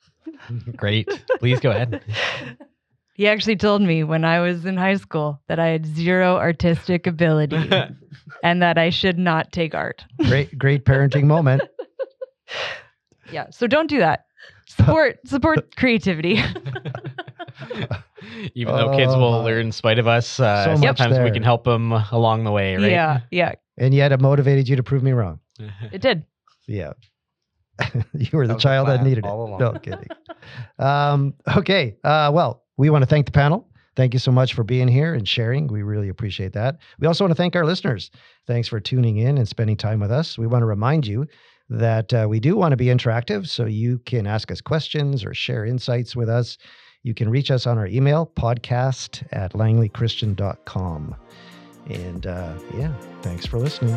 Great. 0.76 1.08
Please 1.38 1.60
go 1.60 1.70
ahead. 1.70 2.02
He 3.16 3.28
actually 3.28 3.54
told 3.54 3.80
me 3.80 4.02
when 4.02 4.24
I 4.24 4.40
was 4.40 4.66
in 4.66 4.76
high 4.76 4.96
school 4.96 5.40
that 5.46 5.60
I 5.60 5.68
had 5.68 5.86
zero 5.86 6.34
artistic 6.36 7.06
ability 7.06 7.70
and 8.42 8.60
that 8.60 8.76
I 8.76 8.90
should 8.90 9.20
not 9.20 9.52
take 9.52 9.72
art. 9.72 10.04
Great, 10.24 10.58
great 10.58 10.84
parenting 10.84 11.22
moment. 11.22 11.62
Yeah. 13.30 13.50
So 13.50 13.68
don't 13.68 13.86
do 13.88 13.98
that. 14.00 14.24
Support 14.66 15.20
support 15.28 15.76
creativity. 15.76 16.42
Even 18.54 18.74
though 18.74 18.96
kids 18.96 19.14
will 19.14 19.34
Oh, 19.34 19.44
learn 19.44 19.66
in 19.66 19.72
spite 19.72 20.00
of 20.00 20.08
us, 20.08 20.40
uh, 20.40 20.64
So 20.64 20.70
much 20.72 20.98
sometimes 20.98 21.18
we 21.18 21.24
there. 21.26 21.34
can 21.34 21.44
help 21.44 21.62
them 21.62 21.92
along 21.92 22.42
the 22.42 22.50
way, 22.50 22.74
right? 22.74 22.90
Yeah. 22.90 23.20
Yeah. 23.30 23.52
And 23.78 23.94
yet 23.94 24.10
it 24.10 24.20
motivated 24.20 24.68
you 24.68 24.74
to 24.74 24.82
prove 24.82 25.04
me 25.04 25.12
wrong. 25.12 25.38
It 25.92 26.00
did. 26.00 26.24
Yeah. 26.66 26.92
you 28.14 28.28
were 28.32 28.46
the 28.46 28.54
That 28.54 28.58
the 28.58 28.62
child 28.62 28.88
that 28.88 28.96
plan 29.00 29.08
needed 29.08 29.24
it. 29.24 29.30
along. 29.30 29.58
No 29.58 29.72
kidding. 29.72 30.08
um, 30.78 31.34
okay. 31.56 31.96
Uh, 32.04 32.30
well, 32.32 32.62
we 32.76 32.90
want 32.90 33.02
to 33.02 33.06
thank 33.06 33.26
the 33.26 33.32
panel. 33.32 33.68
Thank 33.96 34.12
you 34.12 34.18
so 34.18 34.32
much 34.32 34.54
for 34.54 34.64
being 34.64 34.88
here 34.88 35.14
and 35.14 35.26
sharing. 35.28 35.68
We 35.68 35.82
really 35.82 36.08
appreciate 36.08 36.52
that. 36.54 36.78
We 36.98 37.06
also 37.06 37.24
want 37.24 37.30
to 37.30 37.36
thank 37.36 37.54
our 37.54 37.64
listeners. 37.64 38.10
Thanks 38.46 38.66
for 38.66 38.80
tuning 38.80 39.18
in 39.18 39.38
and 39.38 39.46
spending 39.48 39.76
time 39.76 40.00
with 40.00 40.10
us. 40.10 40.36
We 40.36 40.46
want 40.48 40.62
to 40.62 40.66
remind 40.66 41.06
you 41.06 41.26
that 41.68 42.12
uh, 42.12 42.26
we 42.28 42.40
do 42.40 42.56
want 42.56 42.72
to 42.72 42.76
be 42.76 42.86
interactive, 42.86 43.46
so 43.46 43.66
you 43.66 43.98
can 44.00 44.26
ask 44.26 44.50
us 44.50 44.60
questions 44.60 45.24
or 45.24 45.32
share 45.32 45.64
insights 45.64 46.14
with 46.16 46.28
us. 46.28 46.58
You 47.04 47.14
can 47.14 47.28
reach 47.30 47.50
us 47.50 47.66
on 47.66 47.78
our 47.78 47.86
email, 47.86 48.26
podcast 48.34 49.24
at 49.32 49.52
langleychristian.com. 49.52 51.14
And 51.88 52.26
uh, 52.26 52.54
yeah, 52.76 52.92
thanks 53.22 53.46
for 53.46 53.58
listening. 53.58 53.94